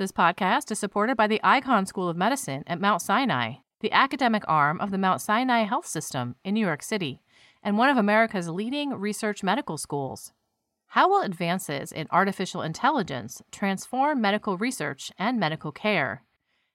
This 0.00 0.12
podcast 0.12 0.70
is 0.70 0.78
supported 0.78 1.18
by 1.18 1.26
the 1.26 1.42
Icahn 1.44 1.86
School 1.86 2.08
of 2.08 2.16
Medicine 2.16 2.64
at 2.66 2.80
Mount 2.80 3.02
Sinai, 3.02 3.56
the 3.80 3.92
academic 3.92 4.42
arm 4.48 4.80
of 4.80 4.90
the 4.90 4.96
Mount 4.96 5.20
Sinai 5.20 5.64
Health 5.64 5.86
System 5.86 6.36
in 6.42 6.54
New 6.54 6.64
York 6.64 6.82
City, 6.82 7.20
and 7.62 7.76
one 7.76 7.90
of 7.90 7.98
America's 7.98 8.48
leading 8.48 8.94
research 8.94 9.42
medical 9.42 9.76
schools. 9.76 10.32
How 10.86 11.06
will 11.06 11.20
advances 11.20 11.92
in 11.92 12.06
artificial 12.10 12.62
intelligence 12.62 13.42
transform 13.52 14.22
medical 14.22 14.56
research 14.56 15.12
and 15.18 15.38
medical 15.38 15.70
care? 15.70 16.24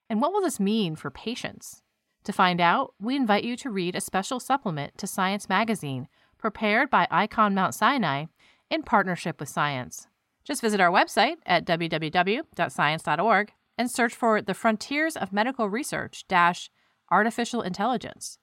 And 0.08 0.20
what 0.20 0.32
will 0.32 0.42
this 0.42 0.60
mean 0.60 0.94
for 0.94 1.10
patients? 1.10 1.82
To 2.22 2.32
find 2.32 2.60
out, 2.60 2.94
we 3.00 3.16
invite 3.16 3.42
you 3.42 3.56
to 3.56 3.70
read 3.70 3.96
a 3.96 4.00
special 4.00 4.38
supplement 4.38 4.96
to 4.98 5.08
Science 5.08 5.48
Magazine 5.48 6.06
prepared 6.38 6.90
by 6.90 7.08
Icahn 7.10 7.54
Mount 7.54 7.74
Sinai 7.74 8.26
in 8.70 8.84
partnership 8.84 9.40
with 9.40 9.48
Science. 9.48 10.06
Just 10.46 10.60
visit 10.60 10.80
our 10.80 10.92
website 10.92 11.36
at 11.44 11.66
www.science.org 11.66 13.52
and 13.76 13.90
search 13.90 14.14
for 14.14 14.40
the 14.40 14.54
Frontiers 14.54 15.16
of 15.16 15.32
Medical 15.32 15.68
Research 15.68 16.24
dash 16.28 16.70
Artificial 17.10 17.62
Intelligence, 17.62 18.38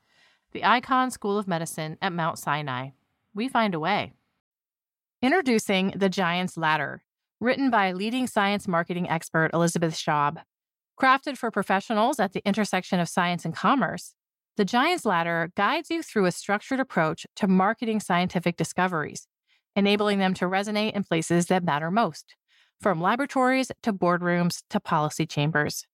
the 0.52 0.62
Icahn 0.62 1.12
School 1.14 1.38
of 1.38 1.48
Medicine 1.48 1.98
at 2.02 2.12
Mount 2.12 2.38
Sinai. 2.38 2.90
We 3.34 3.48
find 3.48 3.74
a 3.74 3.80
way. 3.80 4.12
Introducing 5.22 5.94
The 5.96 6.10
Giant's 6.10 6.58
Ladder, 6.58 7.04
written 7.40 7.70
by 7.70 7.94
leading 7.94 8.28
science 8.28 8.68
marketing 8.68 9.10
expert 9.10 9.52
Elizabeth 9.54 9.96
Schaub. 9.96 10.42
Crafted 11.02 11.38
for 11.38 11.52
professionals 11.52 12.20
at 12.20 12.34
the 12.34 12.46
intersection 12.46 13.00
of 13.00 13.08
science 13.08 13.46
and 13.46 13.56
commerce, 13.56 14.14
The 14.58 14.66
Giant's 14.66 15.06
Ladder 15.06 15.52
guides 15.56 15.90
you 15.90 16.04
through 16.04 16.26
a 16.26 16.32
structured 16.34 16.82
approach 16.82 17.26
to 17.38 17.48
marketing 17.48 18.02
scientific 18.02 18.58
discoveries 18.58 19.28
enabling 19.76 20.20
them 20.20 20.34
to 20.36 20.46
resonate 20.46 20.94
in 20.94 21.04
places 21.04 21.48
that 21.48 21.64
matter 21.64 21.90
most, 21.90 22.36
from 22.82 23.02
laboratories 23.02 23.72
to 23.82 23.94
boardrooms 23.94 24.64
to 24.70 24.80
policy 24.80 25.26
chambers. 25.26 25.86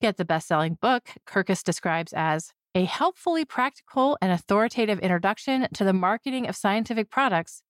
Get 0.00 0.16
the 0.16 0.24
best 0.24 0.48
selling 0.48 0.78
book 0.80 1.10
Kirkus 1.26 1.62
describes 1.62 2.12
as 2.12 2.50
a 2.74 2.84
helpfully 2.84 3.44
practical 3.44 4.18
and 4.20 4.30
authoritative 4.30 4.98
introduction 5.00 5.68
to 5.74 5.84
the 5.84 5.92
marketing 5.92 6.46
of 6.46 6.56
scientific 6.56 7.10
products 7.10 7.62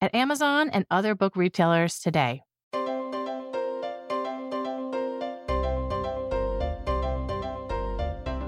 at 0.00 0.14
Amazon 0.14 0.70
and 0.70 0.84
other 0.90 1.14
book 1.14 1.36
retailers 1.36 1.98
today. 1.98 2.42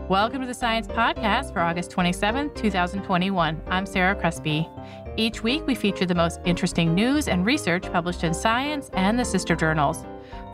Welcome 0.08 0.42
to 0.42 0.46
the 0.46 0.54
Science 0.54 0.86
Podcast 0.86 1.52
for 1.52 1.60
August 1.60 1.90
27th, 1.90 2.54
2021. 2.54 3.62
I'm 3.68 3.86
Sarah 3.86 4.14
Crespi. 4.14 4.68
Each 5.16 5.44
week, 5.44 5.64
we 5.64 5.76
feature 5.76 6.06
the 6.06 6.14
most 6.16 6.40
interesting 6.44 6.92
news 6.92 7.28
and 7.28 7.46
research 7.46 7.84
published 7.92 8.24
in 8.24 8.34
Science 8.34 8.90
and 8.94 9.16
the 9.16 9.24
sister 9.24 9.54
journals. 9.54 10.04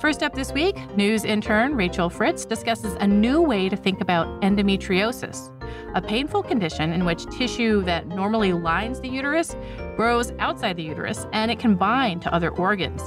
First 0.03 0.23
up 0.23 0.35
this 0.35 0.53
week, 0.53 0.77
news 0.95 1.25
intern 1.25 1.75
Rachel 1.77 2.11
Fritts 2.11 2.45
discusses 2.45 2.93
a 3.01 3.07
new 3.07 3.41
way 3.41 3.71
to 3.71 3.77
think 3.77 4.03
about 4.03 4.43
endometriosis, 4.43 5.51
a 5.95 6.03
painful 6.03 6.43
condition 6.43 6.93
in 6.93 7.07
which 7.07 7.25
tissue 7.31 7.83
that 7.85 8.09
normally 8.09 8.53
lines 8.53 9.01
the 9.01 9.09
uterus 9.09 9.57
grows 9.97 10.33
outside 10.39 10.77
the 10.77 10.83
uterus 10.83 11.27
and 11.33 11.51
it 11.51 11.59
can 11.59 11.75
bind 11.75 12.21
to 12.21 12.35
other 12.35 12.51
organs. 12.51 13.03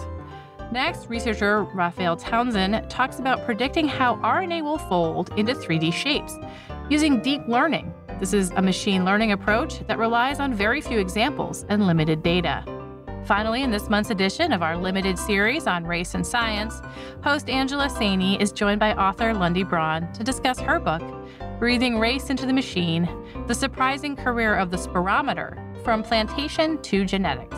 Next, 0.71 1.07
researcher 1.07 1.65
Raphael 1.65 2.17
Townshend 2.17 2.89
talks 2.89 3.19
about 3.19 3.45
predicting 3.45 3.87
how 3.87 4.15
RNA 4.15 4.63
will 4.63 4.79
fold 4.79 5.31
into 5.37 5.53
3D 5.53 5.93
shapes 5.93 6.35
using 6.89 7.21
deep 7.21 7.47
learning. 7.47 7.93
This 8.19 8.33
is 8.33 8.51
a 8.51 8.61
machine 8.61 9.03
learning 9.03 9.31
approach 9.31 9.85
that 9.87 9.97
relies 9.97 10.39
on 10.39 10.53
very 10.53 10.81
few 10.81 10.99
examples 10.99 11.65
and 11.69 11.87
limited 11.87 12.23
data. 12.23 12.63
Finally, 13.25 13.63
in 13.63 13.71
this 13.71 13.89
month's 13.89 14.09
edition 14.09 14.51
of 14.51 14.61
our 14.61 14.77
limited 14.77 15.17
series 15.17 15.65
on 15.67 15.85
race 15.85 16.13
and 16.13 16.25
science, 16.25 16.81
host 17.23 17.49
Angela 17.49 17.87
Saini 17.87 18.39
is 18.41 18.51
joined 18.51 18.79
by 18.79 18.93
author 18.93 19.33
Lundy 19.33 19.63
Braun 19.63 20.11
to 20.13 20.23
discuss 20.23 20.59
her 20.59 20.79
book, 20.79 21.01
Breathing 21.59 21.99
Race 21.99 22.29
into 22.29 22.45
the 22.45 22.53
Machine 22.53 23.07
The 23.47 23.55
Surprising 23.55 24.15
Career 24.15 24.55
of 24.55 24.71
the 24.71 24.77
Spirometer 24.77 25.57
From 25.83 26.03
Plantation 26.03 26.81
to 26.81 27.05
Genetics. 27.05 27.57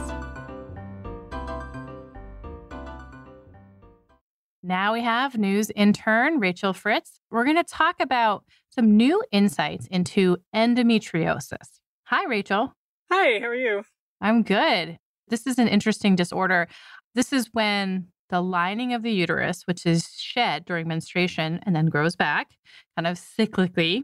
Now 4.61 4.93
we 4.93 5.01
have 5.01 5.37
news 5.37 5.69
intern 5.75 6.39
Rachel 6.39 6.73
Fritts. 6.73 7.19
We're 7.29 7.43
going 7.43 7.55
to 7.55 7.63
talk 7.63 7.97
about 7.99 8.43
some 8.75 8.97
new 8.97 9.23
insights 9.31 9.87
into 9.87 10.37
endometriosis. 10.53 11.79
Hi, 12.07 12.25
Rachel. 12.25 12.73
Hi, 13.09 13.39
how 13.39 13.47
are 13.47 13.55
you? 13.55 13.83
I'm 14.19 14.43
good. 14.43 14.97
This 15.29 15.47
is 15.47 15.57
an 15.57 15.69
interesting 15.69 16.15
disorder. 16.15 16.67
This 17.15 17.31
is 17.31 17.49
when 17.53 18.07
the 18.29 18.41
lining 18.41 18.93
of 18.93 19.01
the 19.01 19.13
uterus, 19.13 19.63
which 19.63 19.85
is 19.85 20.09
shed 20.17 20.65
during 20.65 20.89
menstruation 20.89 21.61
and 21.63 21.73
then 21.73 21.85
grows 21.85 22.17
back, 22.17 22.49
kind 22.97 23.07
of 23.07 23.17
cyclically. 23.17 24.03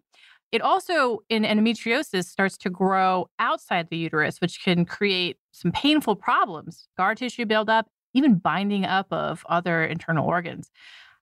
It 0.53 0.61
also, 0.61 1.19
in 1.27 1.43
endometriosis, 1.43 2.25
starts 2.25 2.57
to 2.59 2.69
grow 2.69 3.27
outside 3.39 3.89
the 3.89 3.97
uterus, 3.97 4.39
which 4.39 4.63
can 4.63 4.85
create 4.85 5.37
some 5.51 5.73
painful 5.73 6.15
problems, 6.15 6.87
scar 6.93 7.15
tissue 7.15 7.45
buildup, 7.45 7.87
even 8.13 8.35
binding 8.35 8.85
up 8.85 9.07
of 9.11 9.45
other 9.49 9.83
internal 9.83 10.25
organs. 10.25 10.71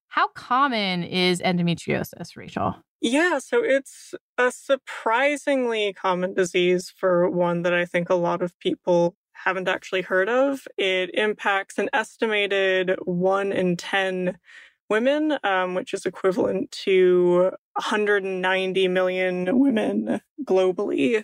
How 0.08 0.28
common 0.30 1.04
is 1.04 1.42
endometriosis, 1.42 2.36
Rachel? 2.36 2.76
Yeah, 3.02 3.40
so 3.40 3.64
it's 3.64 4.14
a 4.38 4.52
surprisingly 4.52 5.94
common 5.94 6.34
disease 6.34 6.94
for 6.96 7.30
one 7.30 7.62
that 7.62 7.74
I 7.74 7.86
think 7.86 8.10
a 8.10 8.16
lot 8.16 8.42
of 8.42 8.60
people 8.60 9.16
haven't 9.32 9.70
actually 9.70 10.02
heard 10.02 10.28
of. 10.28 10.68
It 10.78 11.12
impacts 11.14 11.78
an 11.78 11.90
estimated 11.94 12.98
one 13.06 13.54
in 13.54 13.78
10 13.78 14.38
women, 14.90 15.38
um, 15.44 15.76
which 15.76 15.94
is 15.94 16.06
equivalent 16.06 16.72
to 16.72 17.52
190 17.74 18.88
million 18.90 19.60
women 19.60 20.20
globally. 20.44 21.24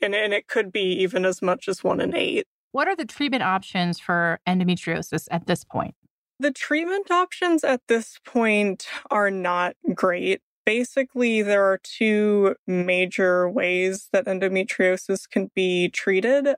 And, 0.00 0.14
and 0.14 0.32
it 0.32 0.48
could 0.48 0.72
be 0.72 0.92
even 1.02 1.26
as 1.26 1.42
much 1.42 1.68
as 1.68 1.84
one 1.84 2.00
in 2.00 2.16
eight. 2.16 2.46
What 2.70 2.88
are 2.88 2.96
the 2.96 3.04
treatment 3.04 3.42
options 3.42 4.00
for 4.00 4.40
endometriosis 4.48 5.28
at 5.30 5.46
this 5.46 5.62
point? 5.62 5.94
The 6.40 6.52
treatment 6.52 7.10
options 7.10 7.64
at 7.64 7.82
this 7.86 8.18
point 8.24 8.86
are 9.10 9.30
not 9.30 9.76
great. 9.94 10.40
Basically, 10.64 11.42
there 11.42 11.64
are 11.64 11.78
two 11.82 12.54
major 12.66 13.48
ways 13.48 14.08
that 14.12 14.26
endometriosis 14.26 15.28
can 15.28 15.50
be 15.54 15.88
treated. 15.88 16.54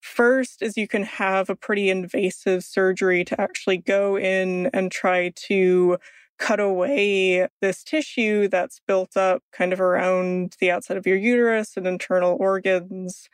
First 0.00 0.62
is 0.62 0.76
you 0.76 0.88
can 0.88 1.02
have 1.04 1.50
a 1.50 1.56
pretty 1.56 1.90
invasive 1.90 2.64
surgery 2.64 3.24
to 3.24 3.40
actually 3.40 3.78
go 3.78 4.16
in 4.18 4.66
and 4.72 4.90
try 4.92 5.32
to 5.48 5.98
cut 6.38 6.60
away 6.60 7.48
this 7.60 7.82
tissue 7.84 8.48
that's 8.48 8.80
built 8.86 9.16
up 9.16 9.42
kind 9.52 9.72
of 9.72 9.80
around 9.80 10.56
the 10.60 10.70
outside 10.70 10.96
of 10.96 11.06
your 11.06 11.16
uterus 11.16 11.76
and 11.76 11.86
internal 11.86 12.36
organs 12.40 13.28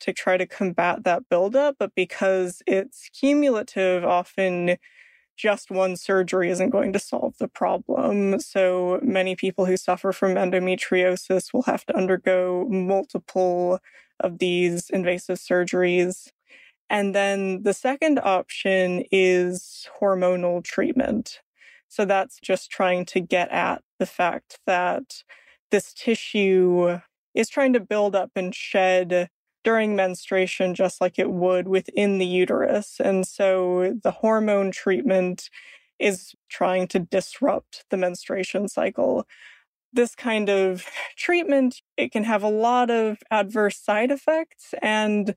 to 0.00 0.12
try 0.12 0.36
to 0.36 0.46
combat 0.46 1.04
that 1.04 1.28
buildup, 1.30 1.76
but 1.78 1.94
because 1.94 2.62
it's 2.66 3.08
cumulative, 3.10 4.04
often 4.04 4.76
just 5.36 5.70
one 5.70 5.96
surgery 5.96 6.50
isn't 6.50 6.70
going 6.70 6.92
to 6.92 6.98
solve 6.98 7.36
the 7.38 7.48
problem. 7.48 8.38
So 8.40 9.00
many 9.02 9.34
people 9.34 9.66
who 9.66 9.76
suffer 9.76 10.12
from 10.12 10.34
endometriosis 10.34 11.52
will 11.52 11.62
have 11.62 11.84
to 11.86 11.96
undergo 11.96 12.66
multiple 12.68 13.80
of 14.20 14.38
these 14.38 14.90
invasive 14.90 15.38
surgeries. 15.38 16.28
And 16.88 17.14
then 17.14 17.62
the 17.62 17.74
second 17.74 18.20
option 18.22 19.04
is 19.10 19.88
hormonal 20.00 20.62
treatment. 20.62 21.40
So 21.88 22.04
that's 22.04 22.38
just 22.40 22.70
trying 22.70 23.06
to 23.06 23.20
get 23.20 23.50
at 23.50 23.82
the 23.98 24.06
fact 24.06 24.60
that 24.66 25.22
this 25.70 25.92
tissue 25.92 26.98
is 27.34 27.48
trying 27.48 27.72
to 27.72 27.80
build 27.80 28.14
up 28.14 28.30
and 28.36 28.54
shed 28.54 29.30
during 29.64 29.96
menstruation, 29.96 30.74
just 30.74 31.00
like 31.00 31.18
it 31.18 31.30
would 31.30 31.68
within 31.68 32.18
the 32.18 32.26
uterus. 32.26 33.00
And 33.00 33.26
so 33.26 33.94
the 34.02 34.10
hormone 34.10 34.70
treatment 34.70 35.48
is 35.98 36.34
trying 36.48 36.88
to 36.88 36.98
disrupt 36.98 37.84
the 37.90 37.96
menstruation 37.96 38.68
cycle. 38.68 39.26
This 39.92 40.14
kind 40.14 40.48
of 40.50 40.86
treatment, 41.16 41.82
it 41.96 42.12
can 42.12 42.24
have 42.24 42.42
a 42.42 42.48
lot 42.48 42.90
of 42.90 43.18
adverse 43.30 43.78
side 43.78 44.10
effects 44.10 44.74
and 44.82 45.34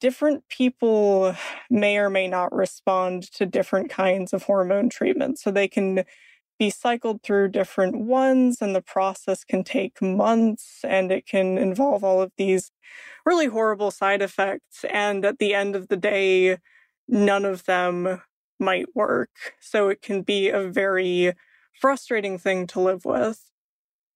different 0.00 0.48
people 0.48 1.34
may 1.70 1.98
or 1.98 2.10
may 2.10 2.28
not 2.28 2.54
respond 2.54 3.30
to 3.32 3.46
different 3.46 3.90
kinds 3.90 4.32
of 4.32 4.44
hormone 4.44 4.88
treatment. 4.90 5.38
So 5.38 5.50
they 5.50 5.68
can 5.68 6.04
be 6.58 6.70
cycled 6.70 7.22
through 7.22 7.48
different 7.48 7.98
ones, 7.98 8.60
and 8.60 8.74
the 8.74 8.82
process 8.82 9.44
can 9.44 9.64
take 9.64 10.00
months 10.00 10.80
and 10.84 11.10
it 11.10 11.26
can 11.26 11.58
involve 11.58 12.04
all 12.04 12.22
of 12.22 12.32
these 12.36 12.70
really 13.24 13.46
horrible 13.46 13.90
side 13.90 14.22
effects. 14.22 14.84
And 14.90 15.24
at 15.24 15.38
the 15.38 15.54
end 15.54 15.76
of 15.76 15.88
the 15.88 15.96
day, 15.96 16.58
none 17.08 17.44
of 17.44 17.64
them 17.64 18.22
might 18.60 18.94
work. 18.94 19.30
So 19.60 19.88
it 19.88 20.02
can 20.02 20.22
be 20.22 20.48
a 20.48 20.68
very 20.68 21.34
frustrating 21.80 22.38
thing 22.38 22.66
to 22.68 22.80
live 22.80 23.04
with. 23.04 23.50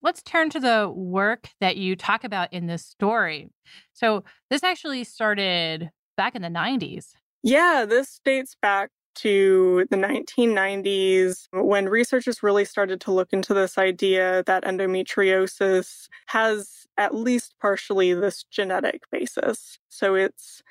Let's 0.01 0.23
turn 0.23 0.49
to 0.51 0.61
the 0.61 0.93
work 0.95 1.49
that 1.61 1.77
you 1.77 1.97
talk 1.97 2.23
about 2.23 2.53
in 2.53 2.67
this 2.67 2.85
story. 2.85 3.51
So, 3.93 4.23
this 4.49 4.63
actually 4.63 5.03
started 5.03 5.91
back 6.17 6.37
in 6.37 6.43
the 6.43 6.49
90s. 6.49 7.15
Yeah, 7.43 7.85
this 7.85 8.21
dates 8.25 8.55
back 8.63 8.91
to 9.19 9.87
the 9.91 9.97
1990s 9.97 11.49
when 11.53 11.89
researchers 11.89 12.43
really 12.43 12.65
started 12.65 13.01
to 13.03 13.13
look 13.13 13.33
into 13.33 13.55
this 13.55 13.79
idea 13.79 14.43
that 14.45 14.65
endometriosis 14.65 16.09
has 16.27 16.87
at 16.97 17.15
least 17.15 17.55
partially 17.61 18.15
this 18.15 18.45
genetic 18.51 19.03
basis. 19.11 19.79
So 19.89 20.15
it's 20.15 20.63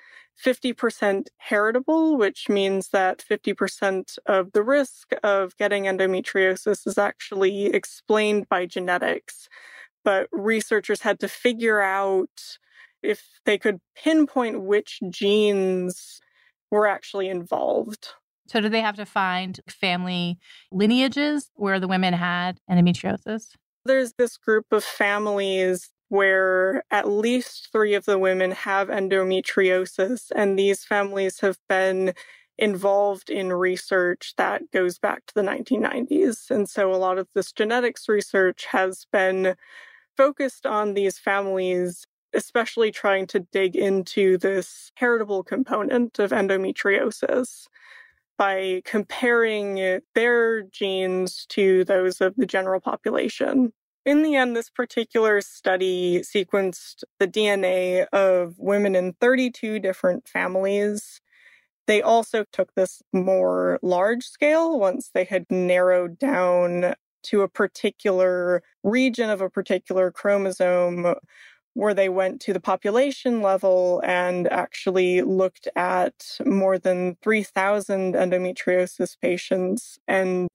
50% 0.43 1.27
heritable, 1.37 2.17
which 2.17 2.47
means 2.47 2.89
that 2.89 3.23
50% 3.27 4.17
of 4.25 4.51
the 4.51 4.63
risk 4.63 5.11
of 5.23 5.57
getting 5.57 5.83
endometriosis 5.83 6.85
is 6.85 6.97
actually 6.97 7.67
explained 7.67 8.47
by 8.49 8.65
genetics. 8.65 9.49
But 10.03 10.27
researchers 10.31 11.01
had 11.01 11.19
to 11.21 11.27
figure 11.27 11.81
out 11.81 12.57
if 13.01 13.23
they 13.45 13.57
could 13.57 13.79
pinpoint 13.95 14.61
which 14.61 14.99
genes 15.09 16.21
were 16.71 16.87
actually 16.87 17.29
involved. 17.29 18.09
So, 18.47 18.61
do 18.61 18.69
they 18.69 18.81
have 18.81 18.95
to 18.95 19.05
find 19.05 19.59
family 19.69 20.39
lineages 20.71 21.51
where 21.55 21.79
the 21.79 21.87
women 21.87 22.13
had 22.13 22.59
endometriosis? 22.69 23.55
There's 23.85 24.13
this 24.13 24.37
group 24.37 24.65
of 24.71 24.83
families 24.83 25.89
where 26.09 26.83
at 26.89 27.07
least 27.07 27.69
three 27.71 27.93
of 27.93 28.05
the 28.05 28.17
women 28.17 28.51
have 28.51 28.87
endometriosis, 28.87 30.31
and 30.35 30.57
these 30.57 30.85
families 30.85 31.41
have 31.41 31.57
been 31.67 32.13
involved 32.57 33.29
in 33.29 33.53
research 33.53 34.33
that 34.37 34.63
goes 34.71 34.97
back 34.97 35.25
to 35.27 35.33
the 35.35 35.41
1990s. 35.41 36.49
And 36.49 36.67
so 36.67 36.91
a 36.91 36.97
lot 36.97 37.17
of 37.17 37.27
this 37.35 37.51
genetics 37.51 38.09
research 38.09 38.65
has 38.71 39.05
been 39.11 39.55
focused 40.15 40.65
on 40.65 40.93
these 40.93 41.19
families, 41.19 42.07
especially 42.33 42.91
trying 42.91 43.27
to 43.27 43.41
dig 43.51 43.75
into 43.75 44.37
this 44.37 44.91
heritable 44.95 45.43
component 45.43 46.17
of 46.17 46.31
endometriosis 46.31 47.67
by 48.37 48.81
comparing 48.85 50.01
their 50.15 50.61
genes 50.63 51.45
to 51.49 51.83
those 51.85 52.21
of 52.21 52.35
the 52.37 52.45
general 52.45 52.79
population. 52.79 53.73
In 54.05 54.23
the 54.23 54.35
end, 54.35 54.55
this 54.55 54.69
particular 54.69 55.41
study 55.41 56.21
sequenced 56.21 57.03
the 57.19 57.27
DNA 57.27 58.05
of 58.13 58.55
women 58.57 58.95
in 58.95 59.13
32 59.19 59.79
different 59.79 60.27
families. 60.27 61.19
They 61.87 62.01
also 62.01 62.45
took 62.51 62.73
this 62.75 63.01
more 63.11 63.79
large 63.81 64.25
scale 64.25 64.79
once 64.79 65.09
they 65.13 65.23
had 65.23 65.45
narrowed 65.49 66.19
down 66.19 66.95
to 67.23 67.41
a 67.41 67.49
particular 67.49 68.63
region 68.83 69.29
of 69.29 69.41
a 69.41 69.49
particular 69.49 70.11
chromosome 70.11 71.15
where 71.77 71.93
they 71.93 72.09
went 72.09 72.41
to 72.41 72.53
the 72.53 72.59
population 72.59 73.43
level 73.43 74.01
and 74.03 74.51
actually 74.51 75.21
looked 75.21 75.67
at 75.75 76.39
more 76.43 76.79
than 76.79 77.15
3,000 77.21 78.15
endometriosis 78.15 79.15
patients 79.21 79.99
and 80.07 80.47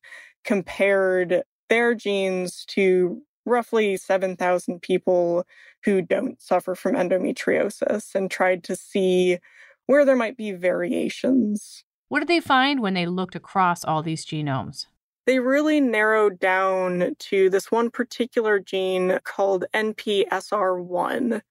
compared 0.43 1.45
their 1.69 1.95
genes 1.95 2.65
to 2.67 3.23
roughly 3.47 3.97
7,000 3.97 4.83
people 4.83 5.47
who 5.85 6.03
don't 6.03 6.43
suffer 6.43 6.75
from 6.75 6.97
endometriosis 6.97 8.17
and 8.17 8.29
tried 8.29 8.65
to 8.65 8.75
see 8.75 9.39
where 9.87 10.05
there 10.05 10.17
might 10.17 10.37
be 10.37 10.51
variations. 10.51 11.85
What 12.09 12.19
did 12.19 12.29
they 12.29 12.41
find 12.41 12.81
when 12.81 12.95
they 12.95 13.07
looked 13.07 13.37
across 13.37 13.85
all 13.85 14.03
these 14.03 14.27
genomes? 14.27 14.87
They 15.27 15.39
really 15.39 15.81
narrowed 15.81 16.41
down 16.41 17.15
to 17.19 17.49
this 17.49 17.71
one 17.71 17.91
particular 17.91 18.59
gene 18.59 19.19
called 19.25 19.65
NPSR1. 19.75 21.43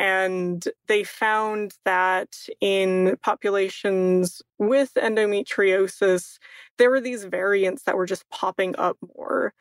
And 0.00 0.64
they 0.86 1.02
found 1.02 1.72
that 1.84 2.36
in 2.60 3.16
populations 3.20 4.40
with 4.58 4.94
endometriosis, 4.94 6.38
there 6.78 6.90
were 6.90 7.00
these 7.00 7.24
variants 7.24 7.82
that 7.82 7.96
were 7.96 8.06
just 8.06 8.28
popping 8.30 8.76
up 8.78 8.96
more. 9.16 9.52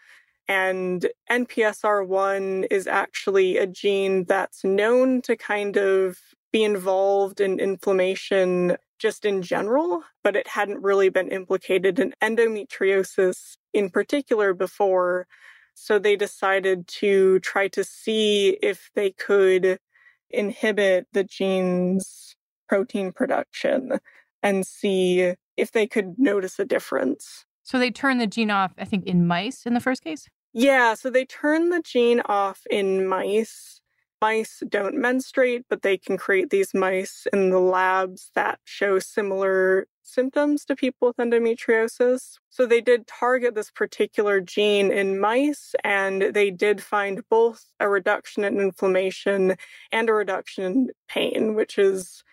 And 0.48 1.07
NPSR1 1.31 2.68
is 2.69 2.86
actually 2.86 3.57
a 3.57 3.65
gene 3.65 4.25
that's 4.25 4.63
known 4.63 5.24
to 5.24 5.36
kind 5.36 5.75
of 5.75 6.19
be 6.53 6.63
involved 6.63 7.42
in 7.42 7.60
inflammation 7.60 8.77
just 8.99 9.25
in 9.25 9.41
general, 9.41 10.03
but 10.23 10.35
it 10.35 10.47
hadn't 10.47 10.83
really 10.83 11.09
been 11.09 11.29
implicated 11.29 11.99
in 11.99 12.13
endometriosis 12.21 13.57
in 13.73 13.89
particular 13.89 14.53
before. 14.53 15.27
So 15.73 15.99
they 15.99 16.15
decided 16.15 16.88
to 16.99 17.39
try 17.39 17.67
to 17.69 17.83
see 17.83 18.57
if 18.61 18.89
they 18.95 19.11
could 19.11 19.79
inhibit 20.29 21.07
the 21.13 21.23
gene's 21.23 22.35
protein 22.67 23.11
production 23.11 23.99
and 24.44 24.65
see 24.65 25.33
if 25.55 25.71
they 25.71 25.88
could 25.88 26.15
notice 26.17 26.59
a 26.59 26.65
difference. 26.65 27.45
So 27.63 27.79
they 27.79 27.91
turned 27.91 28.21
the 28.21 28.27
gene 28.27 28.51
off, 28.51 28.73
I 28.77 28.85
think, 28.85 29.05
in 29.05 29.27
mice 29.27 29.65
in 29.65 29.73
the 29.73 29.79
first 29.79 30.03
case? 30.03 30.27
Yeah, 30.53 30.93
so 30.93 31.09
they 31.09 31.25
turn 31.25 31.69
the 31.69 31.81
gene 31.81 32.21
off 32.25 32.61
in 32.69 33.07
mice. 33.07 33.76
Mice 34.21 34.63
don't 34.67 34.95
menstruate, 34.95 35.65
but 35.69 35.83
they 35.83 35.97
can 35.97 36.17
create 36.17 36.49
these 36.49 36.73
mice 36.73 37.27
in 37.31 37.51
the 37.51 37.59
labs 37.59 38.31
that 38.33 38.59
show 38.65 38.97
similar 38.97 39.87
symptoms 40.01 40.65
to 40.65 40.75
people 40.75 41.09
with 41.09 41.17
endometriosis. 41.17 42.37
So 42.49 42.65
they 42.65 42.81
did 42.81 43.05
target 43.05 43.53
this 43.53 43.69
particular 43.69 44.41
gene 44.41 44.91
in 44.91 45.19
mice, 45.19 45.75
and 45.83 46.21
they 46.33 46.49
did 46.49 46.81
find 46.81 47.21
both 47.29 47.65
a 47.79 47.89
reduction 47.89 48.43
in 48.43 48.59
inflammation 48.59 49.55
and 49.91 50.09
a 50.09 50.13
reduction 50.13 50.63
in 50.63 50.89
pain, 51.07 51.53
which 51.53 51.77
is 51.77 52.23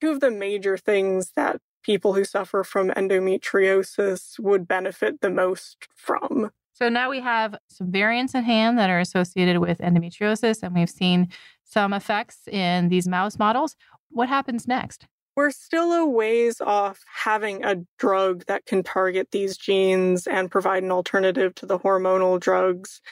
two 0.00 0.10
of 0.10 0.20
the 0.20 0.30
major 0.30 0.76
things 0.76 1.32
that 1.36 1.60
people 1.82 2.12
who 2.12 2.24
suffer 2.24 2.62
from 2.62 2.90
endometriosis 2.90 4.38
would 4.38 4.68
benefit 4.68 5.20
the 5.20 5.30
most 5.30 5.88
from. 5.94 6.50
So 6.80 6.88
now 6.88 7.10
we 7.10 7.20
have 7.20 7.56
some 7.68 7.92
variants 7.92 8.34
in 8.34 8.42
hand 8.42 8.78
that 8.78 8.88
are 8.88 9.00
associated 9.00 9.58
with 9.58 9.78
endometriosis, 9.80 10.62
and 10.62 10.74
we've 10.74 10.88
seen 10.88 11.28
some 11.62 11.92
effects 11.92 12.48
in 12.48 12.88
these 12.88 13.06
mouse 13.06 13.38
models. 13.38 13.76
What 14.08 14.30
happens 14.30 14.66
next? 14.66 15.06
We're 15.36 15.50
still 15.50 15.92
a 15.92 16.06
ways 16.06 16.58
off 16.62 17.04
having 17.06 17.62
a 17.64 17.76
drug 17.98 18.46
that 18.46 18.64
can 18.64 18.82
target 18.82 19.28
these 19.30 19.58
genes 19.58 20.26
and 20.26 20.50
provide 20.50 20.82
an 20.82 20.90
alternative 20.90 21.54
to 21.56 21.66
the 21.66 21.78
hormonal 21.78 22.40
drugs. 22.40 23.02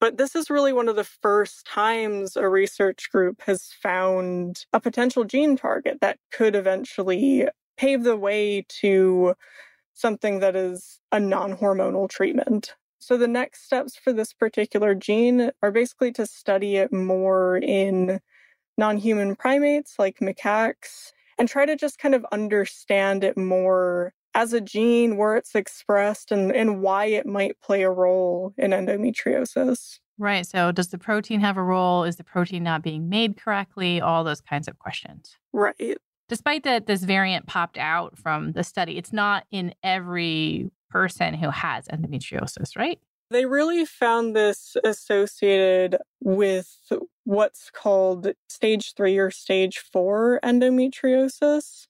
But 0.00 0.18
this 0.18 0.36
is 0.36 0.50
really 0.50 0.74
one 0.74 0.88
of 0.88 0.96
the 0.96 1.04
first 1.04 1.66
times 1.66 2.36
a 2.36 2.46
research 2.46 3.10
group 3.10 3.40
has 3.46 3.72
found 3.82 4.66
a 4.74 4.80
potential 4.80 5.24
gene 5.24 5.56
target 5.56 5.98
that 6.02 6.18
could 6.30 6.54
eventually 6.54 7.48
pave 7.78 8.04
the 8.04 8.18
way 8.18 8.66
to 8.80 9.34
something 9.94 10.40
that 10.40 10.54
is 10.54 11.00
a 11.10 11.18
non 11.18 11.56
hormonal 11.56 12.06
treatment. 12.08 12.74
So 13.04 13.18
the 13.18 13.28
next 13.28 13.66
steps 13.66 13.96
for 13.96 14.14
this 14.14 14.32
particular 14.32 14.94
gene 14.94 15.50
are 15.62 15.70
basically 15.70 16.10
to 16.12 16.24
study 16.24 16.76
it 16.76 16.90
more 16.90 17.58
in 17.58 18.18
non-human 18.78 19.36
primates 19.36 19.96
like 19.98 20.20
macaques 20.20 21.12
and 21.38 21.46
try 21.46 21.66
to 21.66 21.76
just 21.76 21.98
kind 21.98 22.14
of 22.14 22.24
understand 22.32 23.22
it 23.22 23.36
more 23.36 24.14
as 24.34 24.54
a 24.54 24.60
gene, 24.62 25.18
where 25.18 25.36
it's 25.36 25.54
expressed 25.54 26.32
and, 26.32 26.50
and 26.50 26.80
why 26.80 27.04
it 27.04 27.26
might 27.26 27.60
play 27.60 27.82
a 27.82 27.90
role 27.90 28.54
in 28.56 28.70
endometriosis. 28.70 29.98
Right. 30.16 30.46
So, 30.46 30.72
does 30.72 30.88
the 30.88 30.96
protein 30.96 31.40
have 31.40 31.58
a 31.58 31.62
role? 31.62 32.04
Is 32.04 32.16
the 32.16 32.24
protein 32.24 32.62
not 32.62 32.82
being 32.82 33.10
made 33.10 33.36
correctly? 33.36 34.00
All 34.00 34.24
those 34.24 34.40
kinds 34.40 34.66
of 34.66 34.78
questions. 34.78 35.36
Right. 35.52 35.98
Despite 36.30 36.62
that, 36.62 36.86
this 36.86 37.02
variant 37.02 37.46
popped 37.46 37.76
out 37.76 38.16
from 38.16 38.52
the 38.52 38.64
study, 38.64 38.96
it's 38.96 39.12
not 39.12 39.44
in 39.50 39.74
every 39.82 40.70
person 40.94 41.34
who 41.34 41.50
has 41.50 41.88
endometriosis, 41.88 42.76
right? 42.76 43.00
They 43.30 43.46
really 43.46 43.84
found 43.84 44.36
this 44.36 44.76
associated 44.84 45.96
with 46.20 46.92
what's 47.24 47.68
called 47.70 48.28
stage 48.48 48.94
three 48.94 49.18
or 49.18 49.32
stage 49.32 49.78
four 49.78 50.38
endometriosis, 50.44 51.88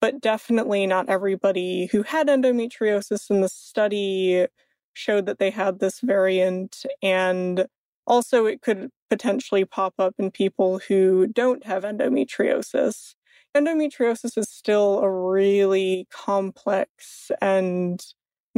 but 0.00 0.20
definitely 0.22 0.86
not 0.86 1.10
everybody 1.10 1.86
who 1.92 2.04
had 2.04 2.28
endometriosis 2.28 3.28
in 3.28 3.42
the 3.42 3.50
study 3.50 4.46
showed 4.94 5.26
that 5.26 5.38
they 5.38 5.50
had 5.50 5.78
this 5.78 6.00
variant. 6.00 6.86
And 7.02 7.66
also, 8.06 8.46
it 8.46 8.62
could 8.62 8.90
potentially 9.10 9.66
pop 9.66 9.92
up 9.98 10.14
in 10.18 10.30
people 10.30 10.78
who 10.88 11.26
don't 11.26 11.66
have 11.66 11.82
endometriosis. 11.82 13.14
Endometriosis 13.54 14.38
is 14.38 14.48
still 14.48 15.00
a 15.00 15.10
really 15.10 16.06
complex 16.10 17.30
and 17.42 18.02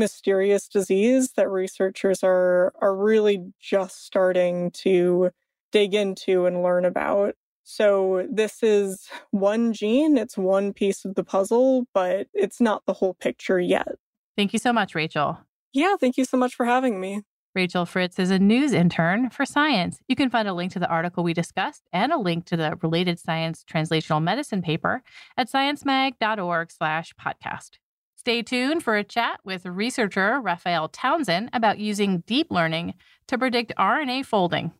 mysterious 0.01 0.67
disease 0.67 1.33
that 1.37 1.49
researchers 1.49 2.25
are 2.25 2.73
are 2.81 2.97
really 2.97 3.53
just 3.61 4.05
starting 4.05 4.73
to 4.73 5.31
dig 5.71 5.95
into 5.95 6.47
and 6.47 6.63
learn 6.63 6.85
about. 6.85 7.37
So 7.63 8.27
this 8.29 8.65
is 8.65 9.09
one 9.31 9.73
gene, 9.73 10.17
it's 10.17 10.37
one 10.37 10.73
piece 10.73 11.05
of 11.05 11.15
the 11.15 11.23
puzzle, 11.23 11.87
but 11.95 12.27
it's 12.35 12.61
not 12.61 12.83
the 12.87 12.95
whole 12.95 13.15
picture 13.15 13.61
yet. 13.61 13.97
Thank 14.37 14.53
you 14.53 14.59
so 14.59 14.73
much, 14.73 14.97
Rachel. 14.97 15.39
Yeah, 15.73 15.95
thank 16.01 16.17
you 16.17 16.25
so 16.25 16.37
much 16.37 16.57
for 16.57 16.67
having 16.67 17.01
me. 17.01 17.23
Rachel 17.55 17.85
Fritts 17.85 18.19
is 18.19 18.31
a 18.31 18.39
news 18.39 18.73
intern 18.73 19.29
for 19.31 19.45
Science. 19.45 20.01
You 20.09 20.15
can 20.15 20.31
find 20.31 20.47
a 20.47 20.55
link 20.55 20.73
to 20.73 20.79
the 20.79 20.89
article 20.89 21.25
we 21.25 21.35
discussed 21.35 21.83
and 21.93 22.13
a 22.13 22.19
link 22.19 22.47
to 22.47 22.57
the 22.57 22.79
related 22.81 23.19
science 23.19 23.65
translational 23.71 24.23
medicine 24.23 24.63
paper 24.63 25.03
at 25.37 25.51
sciencemag.org 25.51 26.71
slash 26.71 27.13
podcast. 27.21 27.79
Stay 28.21 28.43
tuned 28.43 28.83
for 28.83 28.99
a 28.99 29.03
chat 29.03 29.41
with 29.45 29.65
researcher 29.65 30.43
Raphael 30.43 30.91
Townshend 30.91 31.49
about 31.55 31.79
using 31.79 32.23
deep 32.27 32.49
learning 32.51 32.93
to 33.29 33.39
predict 33.39 33.73
RNA 33.79 34.27
folding. 34.27 34.73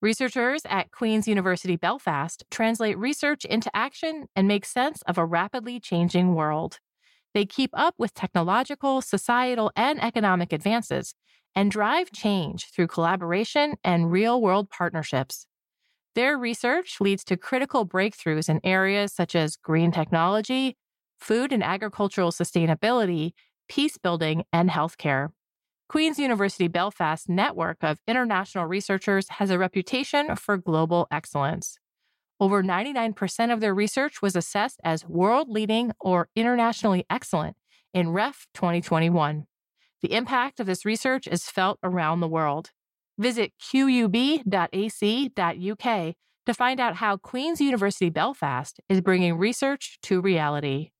Researchers 0.00 0.62
at 0.66 0.92
Queen's 0.92 1.26
University 1.26 1.74
Belfast 1.74 2.44
translate 2.52 2.96
research 2.96 3.44
into 3.44 3.68
action 3.74 4.28
and 4.36 4.46
make 4.46 4.64
sense 4.64 5.02
of 5.08 5.18
a 5.18 5.24
rapidly 5.24 5.80
changing 5.80 6.36
world. 6.36 6.78
They 7.32 7.46
keep 7.46 7.70
up 7.72 7.96
with 7.98 8.14
technological, 8.14 9.02
societal, 9.02 9.72
and 9.74 10.00
economic 10.00 10.52
advances 10.52 11.16
and 11.56 11.68
drive 11.68 12.12
change 12.12 12.66
through 12.70 12.86
collaboration 12.86 13.74
and 13.82 14.12
real 14.12 14.40
world 14.40 14.70
partnerships. 14.70 15.48
Their 16.14 16.38
research 16.38 16.98
leads 17.00 17.24
to 17.24 17.36
critical 17.36 17.86
breakthroughs 17.86 18.48
in 18.48 18.60
areas 18.62 19.12
such 19.12 19.34
as 19.34 19.56
green 19.56 19.90
technology, 19.90 20.76
food 21.18 21.52
and 21.52 21.62
agricultural 21.62 22.30
sustainability, 22.30 23.32
peace 23.68 23.98
building, 23.98 24.44
and 24.52 24.70
healthcare. 24.70 25.30
Queen's 25.88 26.18
University 26.18 26.68
Belfast 26.68 27.28
network 27.28 27.78
of 27.82 27.98
international 28.06 28.66
researchers 28.66 29.28
has 29.28 29.50
a 29.50 29.58
reputation 29.58 30.36
for 30.36 30.56
global 30.56 31.06
excellence. 31.10 31.78
Over 32.40 32.62
99% 32.62 33.52
of 33.52 33.60
their 33.60 33.74
research 33.74 34.22
was 34.22 34.36
assessed 34.36 34.80
as 34.84 35.06
world 35.06 35.48
leading 35.48 35.92
or 36.00 36.28
internationally 36.34 37.04
excellent 37.10 37.56
in 37.92 38.10
REF 38.10 38.46
2021. 38.54 39.46
The 40.02 40.12
impact 40.12 40.60
of 40.60 40.66
this 40.66 40.84
research 40.84 41.26
is 41.26 41.44
felt 41.44 41.78
around 41.82 42.20
the 42.20 42.28
world. 42.28 42.70
Visit 43.18 43.52
qub.ac.uk 43.60 44.44
to 46.46 46.54
find 46.54 46.80
out 46.80 46.96
how 46.96 47.16
Queen's 47.16 47.60
University 47.60 48.10
Belfast 48.10 48.80
is 48.88 49.00
bringing 49.00 49.38
research 49.38 49.98
to 50.02 50.20
reality. 50.20 50.90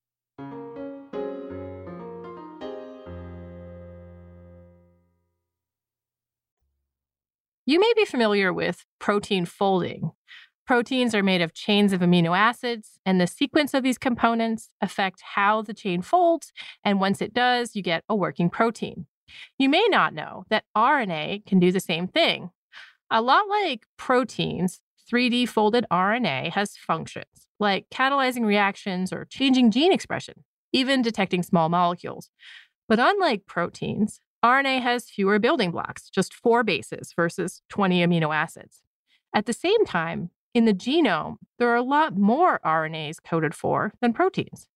You 7.67 7.81
may 7.81 7.93
be 7.97 8.05
familiar 8.05 8.53
with 8.53 8.85
protein 8.99 9.47
folding. 9.47 10.11
Proteins 10.67 11.15
are 11.15 11.23
made 11.23 11.41
of 11.41 11.55
chains 11.55 11.93
of 11.95 12.01
amino 12.01 12.37
acids, 12.37 12.99
and 13.05 13.21
the 13.21 13.27
sequence 13.27 13.75
of 13.75 13.83
these 13.83 13.99
components 13.99 14.69
affect 14.81 15.23
how 15.35 15.63
the 15.63 15.75
chain 15.75 16.03
folds, 16.03 16.53
and 16.85 17.01
once 17.01 17.21
it 17.23 17.35
does, 17.35 17.75
you 17.75 17.83
get 17.83 18.05
a 18.09 18.15
working 18.15 18.51
protein. 18.51 19.07
You 19.59 19.69
may 19.69 19.87
not 19.89 20.15
know 20.15 20.45
that 20.51 20.65
RNA 20.77 21.47
can 21.47 21.59
do 21.59 21.73
the 21.73 21.81
same 21.81 22.09
thing. 22.09 22.51
A 23.11 23.23
lot 23.23 23.49
like 23.49 23.87
proteins, 23.97 24.81
3D 25.11 25.49
folded 25.49 25.87
RNA 25.91 26.53
has 26.53 26.77
functions 26.77 27.27
like 27.61 27.87
catalyzing 27.91 28.45
reactions 28.45 29.13
or 29.13 29.27
changing 29.27 29.71
gene 29.71 29.93
expression, 29.93 30.45
even 30.73 31.03
detecting 31.03 31.43
small 31.43 31.69
molecules. 31.69 32.31
But 32.89 32.99
unlike 32.99 33.47
proteins, 33.47 34.21
RNA 34.45 34.83
has 34.83 35.09
fewer 35.09 35.39
building 35.39 35.71
blocks, 35.71 36.11
just 36.11 36.35
four 36.35 36.63
bases 36.63 37.13
versus 37.17 37.63
20 37.71 38.07
amino 38.07 38.35
acids. 38.35 38.83
At 39.35 39.47
the 39.47 39.53
same 39.53 39.85
time, 39.87 40.31
in 40.53 40.67
the 40.67 40.75
genome, 40.75 41.37
there 41.59 41.69
are 41.71 41.77
a 41.77 41.83
lot 41.83 42.17
more 42.17 42.61
RNAs 42.65 43.17
coded 43.25 43.55
for 43.55 43.95
than 44.01 44.13
proteins. 44.13 44.69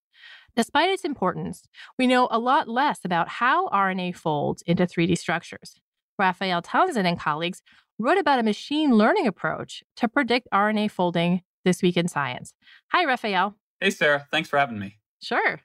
Despite 0.59 0.89
its 0.89 1.05
importance, 1.05 1.69
we 1.97 2.05
know 2.05 2.27
a 2.29 2.37
lot 2.37 2.67
less 2.67 3.05
about 3.05 3.29
how 3.29 3.69
RNA 3.69 4.17
folds 4.17 4.61
into 4.63 4.85
3D 4.85 5.17
structures. 5.17 5.79
Raphael 6.17 6.61
Townshend 6.61 7.07
and 7.07 7.17
colleagues 7.17 7.61
wrote 7.97 8.17
about 8.17 8.39
a 8.39 8.43
machine 8.43 8.91
learning 8.91 9.25
approach 9.25 9.85
to 9.95 10.09
predict 10.09 10.49
RNA 10.53 10.91
folding 10.91 11.43
this 11.63 11.81
week 11.81 11.95
in 11.95 12.09
science. 12.09 12.53
Hi, 12.91 13.05
Raphael. 13.05 13.55
Hey, 13.79 13.89
Sarah. 13.89 14.27
Thanks 14.31 14.49
for 14.49 14.59
having 14.59 14.79
me. 14.79 14.97
Sure. 15.21 15.61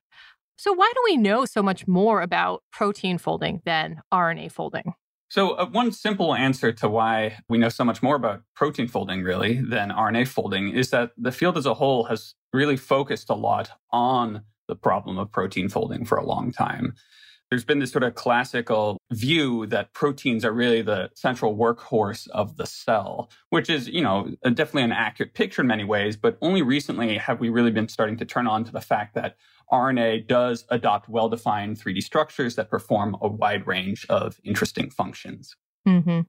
So, 0.57 0.73
why 0.73 0.93
do 0.95 1.01
we 1.07 1.17
know 1.17 1.45
so 1.45 1.61
much 1.61 1.89
more 1.89 2.23
about 2.23 2.63
protein 2.71 3.19
folding 3.19 3.63
than 3.65 4.01
RNA 4.13 4.53
folding? 4.53 4.95
So, 5.29 5.55
uh, 5.55 5.67
one 5.67 5.91
simple 5.91 6.37
answer 6.37 6.71
to 6.71 6.89
why 6.89 7.39
we 7.49 7.59
know 7.59 7.69
so 7.69 7.85
much 7.85 8.01
more 8.01 8.15
about 8.15 8.43
protein 8.55 8.87
folding, 8.87 9.25
really, 9.25 9.61
than 9.61 9.91
RNA 9.91 10.29
folding 10.29 10.69
is 10.69 10.91
that 10.91 11.11
the 11.17 11.33
field 11.33 11.59
as 11.59 11.67
a 11.67 11.75
whole 11.75 12.05
has 12.05 12.37
really 12.53 12.77
focused 12.77 13.29
a 13.29 13.35
lot 13.35 13.71
on 13.91 14.45
the 14.69 14.77
problem 14.77 15.19
of 15.19 15.31
protein 15.33 15.69
folding 15.69 16.05
for 16.05 16.17
a 16.17 16.27
long 16.27 16.53
time. 16.53 16.95
There's 17.51 17.65
been 17.65 17.79
this 17.79 17.93
sort 17.93 18.03
of 18.03 18.15
classical 18.15 18.99
view 19.13 19.67
that 19.67 19.93
proteins 19.93 20.45
are 20.45 20.53
really 20.53 20.83
the 20.83 21.11
central 21.15 21.57
workhorse 21.57 22.27
of 22.31 22.57
the 22.57 22.67
cell, 22.67 23.31
which 23.51 23.69
is, 23.71 23.87
you 23.87 24.01
know, 24.01 24.35
definitely 24.43 24.83
an 24.83 24.93
accurate 24.93 25.35
picture 25.35 25.63
in 25.63 25.69
many 25.69 25.85
ways. 25.85 26.17
But 26.17 26.39
only 26.41 26.63
recently 26.63 27.17
have 27.19 27.41
we 27.41 27.51
really 27.51 27.71
been 27.71 27.89
starting 27.89 28.17
to 28.17 28.25
turn 28.25 28.47
on 28.47 28.65
to 28.65 28.73
the 28.73 28.81
fact 28.81 29.15
that 29.15 29.37
RNA 29.71 30.27
does 30.27 30.65
adopt 30.71 31.09
well 31.09 31.29
defined 31.29 31.79
3D 31.79 32.03
structures 32.03 32.57
that 32.57 32.71
perform 32.71 33.17
a 33.21 33.29
wide 33.29 33.67
range 33.67 34.07
of 34.09 34.41
interesting 34.43 34.91
functions. 34.91 35.55
Mm-hmm. 35.87 36.21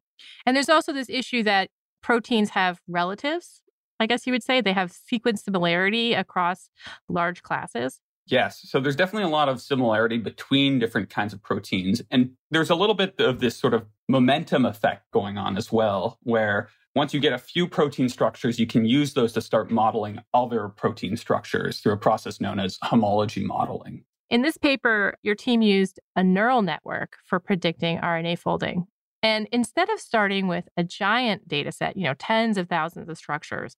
And 0.45 0.55
there's 0.55 0.69
also 0.69 0.93
this 0.93 1.09
issue 1.09 1.43
that 1.43 1.69
proteins 2.03 2.51
have 2.51 2.81
relatives. 2.87 3.61
I 3.99 4.05
guess 4.05 4.27
you 4.27 4.33
would 4.33 4.43
say 4.43 4.59
they 4.61 4.73
have 4.73 4.91
sequence 4.91 5.43
similarity 5.43 6.13
across 6.13 6.69
large 7.07 7.41
classes. 7.41 8.01
Yes. 8.27 8.61
So 8.67 8.79
there's 8.79 8.95
definitely 8.95 9.29
a 9.29 9.33
lot 9.33 9.49
of 9.49 9.61
similarity 9.61 10.17
between 10.17 10.79
different 10.79 11.09
kinds 11.09 11.33
of 11.33 11.43
proteins. 11.43 12.01
And 12.09 12.31
there's 12.49 12.69
a 12.69 12.75
little 12.75 12.95
bit 12.95 13.15
of 13.19 13.39
this 13.39 13.55
sort 13.55 13.73
of 13.73 13.85
momentum 14.09 14.65
effect 14.65 15.11
going 15.11 15.37
on 15.37 15.57
as 15.57 15.71
well, 15.71 16.17
where 16.23 16.69
once 16.95 17.13
you 17.13 17.19
get 17.19 17.33
a 17.33 17.37
few 17.37 17.67
protein 17.67 18.09
structures, 18.09 18.57
you 18.57 18.65
can 18.65 18.85
use 18.85 19.13
those 19.13 19.33
to 19.33 19.41
start 19.41 19.69
modeling 19.69 20.19
other 20.33 20.69
protein 20.69 21.17
structures 21.17 21.79
through 21.79 21.93
a 21.93 21.97
process 21.97 22.41
known 22.41 22.59
as 22.59 22.79
homology 22.81 23.43
modeling. 23.43 24.03
In 24.29 24.41
this 24.41 24.57
paper, 24.57 25.17
your 25.21 25.35
team 25.35 25.61
used 25.61 25.99
a 26.15 26.23
neural 26.23 26.61
network 26.61 27.17
for 27.25 27.39
predicting 27.39 27.99
RNA 27.99 28.39
folding. 28.39 28.87
And 29.21 29.47
instead 29.51 29.89
of 29.89 29.99
starting 29.99 30.47
with 30.47 30.67
a 30.77 30.83
giant 30.83 31.47
data 31.47 31.71
set, 31.71 31.97
you 31.97 32.05
know, 32.05 32.15
tens 32.17 32.57
of 32.57 32.69
thousands 32.69 33.09
of 33.09 33.17
structures, 33.17 33.75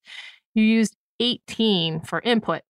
you 0.54 0.62
used 0.62 0.96
18 1.20 2.00
for 2.00 2.20
input 2.20 2.62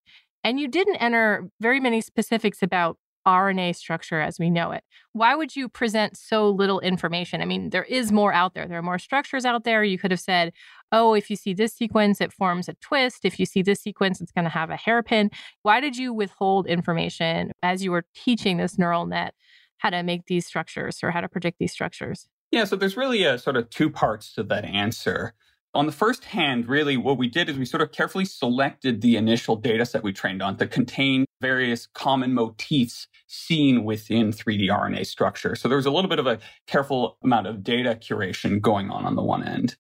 and 0.45 0.59
you 0.61 0.69
didn't 0.69 0.97
enter 0.97 1.51
very 1.61 1.81
many 1.81 2.01
specifics 2.01 2.63
about 2.63 2.99
RNA 3.27 3.77
structure 3.77 4.21
as 4.21 4.39
we 4.39 4.49
know 4.49 4.71
it. 4.71 4.83
Why 5.13 5.35
would 5.35 5.55
you 5.55 5.69
present 5.69 6.17
so 6.17 6.49
little 6.49 6.81
information? 6.81 7.43
I 7.43 7.45
mean, 7.45 7.71
there 7.71 7.85
is 7.85 8.11
more 8.11 8.33
out 8.33 8.55
there. 8.55 8.67
There 8.67 8.79
are 8.79 8.83
more 8.83 8.99
structures 8.99 9.45
out 9.45 9.65
there. 9.65 9.85
You 9.85 9.99
could 9.99 10.11
have 10.11 10.21
said, 10.21 10.53
oh, 10.93 11.13
if 11.13 11.29
you 11.29 11.37
see 11.37 11.53
this 11.53 11.75
sequence, 11.75 12.23
it 12.23 12.33
forms 12.33 12.69
a 12.69 12.75
twist. 12.81 13.25
If 13.25 13.39
you 13.39 13.45
see 13.45 13.61
this 13.61 13.81
sequence, 13.81 14.21
it's 14.21 14.33
going 14.33 14.45
to 14.45 14.51
have 14.51 14.71
a 14.71 14.77
hairpin. 14.77 15.31
Why 15.63 15.81
did 15.81 15.97
you 15.97 16.15
withhold 16.15 16.67
information 16.67 17.53
as 17.63 17.85
you 17.85 17.91
were 17.91 18.05
teaching 18.15 18.57
this 18.57 18.79
neural 18.79 19.05
net 19.05 19.35
how 19.79 19.91
to 19.91 20.03
make 20.03 20.25
these 20.27 20.47
structures 20.47 21.01
or 21.03 21.11
how 21.11 21.21
to 21.21 21.29
predict 21.29 21.59
these 21.59 21.73
structures? 21.73 22.29
Yeah, 22.51 22.65
so 22.65 22.77
there's 22.77 22.97
really 22.97 23.25
a 23.25 23.37
sort 23.37 23.57
of 23.57 23.69
two 23.69 23.91
parts 23.91 24.33
to 24.35 24.43
that 24.45 24.65
answer. 24.65 25.35
On 25.79 25.87
the 25.87 25.93
first 25.93 26.25
hand, 26.25 26.69
really 26.69 26.97
what 26.97 27.19
we 27.19 27.29
did 27.29 27.49
is 27.49 27.57
we 27.57 27.65
sort 27.65 27.83
of 27.83 27.93
carefully 27.93 28.25
selected 28.25 29.01
the 29.01 29.15
initial 29.17 29.55
data 29.55 29.87
set 29.87 30.03
we 30.03 30.13
trained 30.13 30.43
on 30.43 30.57
to 30.57 30.67
contain 30.67 31.25
various 31.41 31.87
common 31.95 32.35
motifs 32.35 33.07
seen 33.29 33.85
within 33.85 34.33
3D 34.33 34.71
RNA 34.71 35.07
structure. 35.07 35.55
So 35.55 35.69
there 35.69 35.77
was 35.77 35.87
a 35.87 35.93
little 35.93 36.09
bit 36.11 36.19
of 36.19 36.27
a 36.27 36.41
careful 36.67 37.17
amount 37.23 37.47
of 37.47 37.63
data 37.63 37.91
curation 37.91 38.61
going 38.61 38.91
on 38.91 39.05
on 39.05 39.15
the 39.15 39.23
one 39.23 39.47
end. 39.47 39.77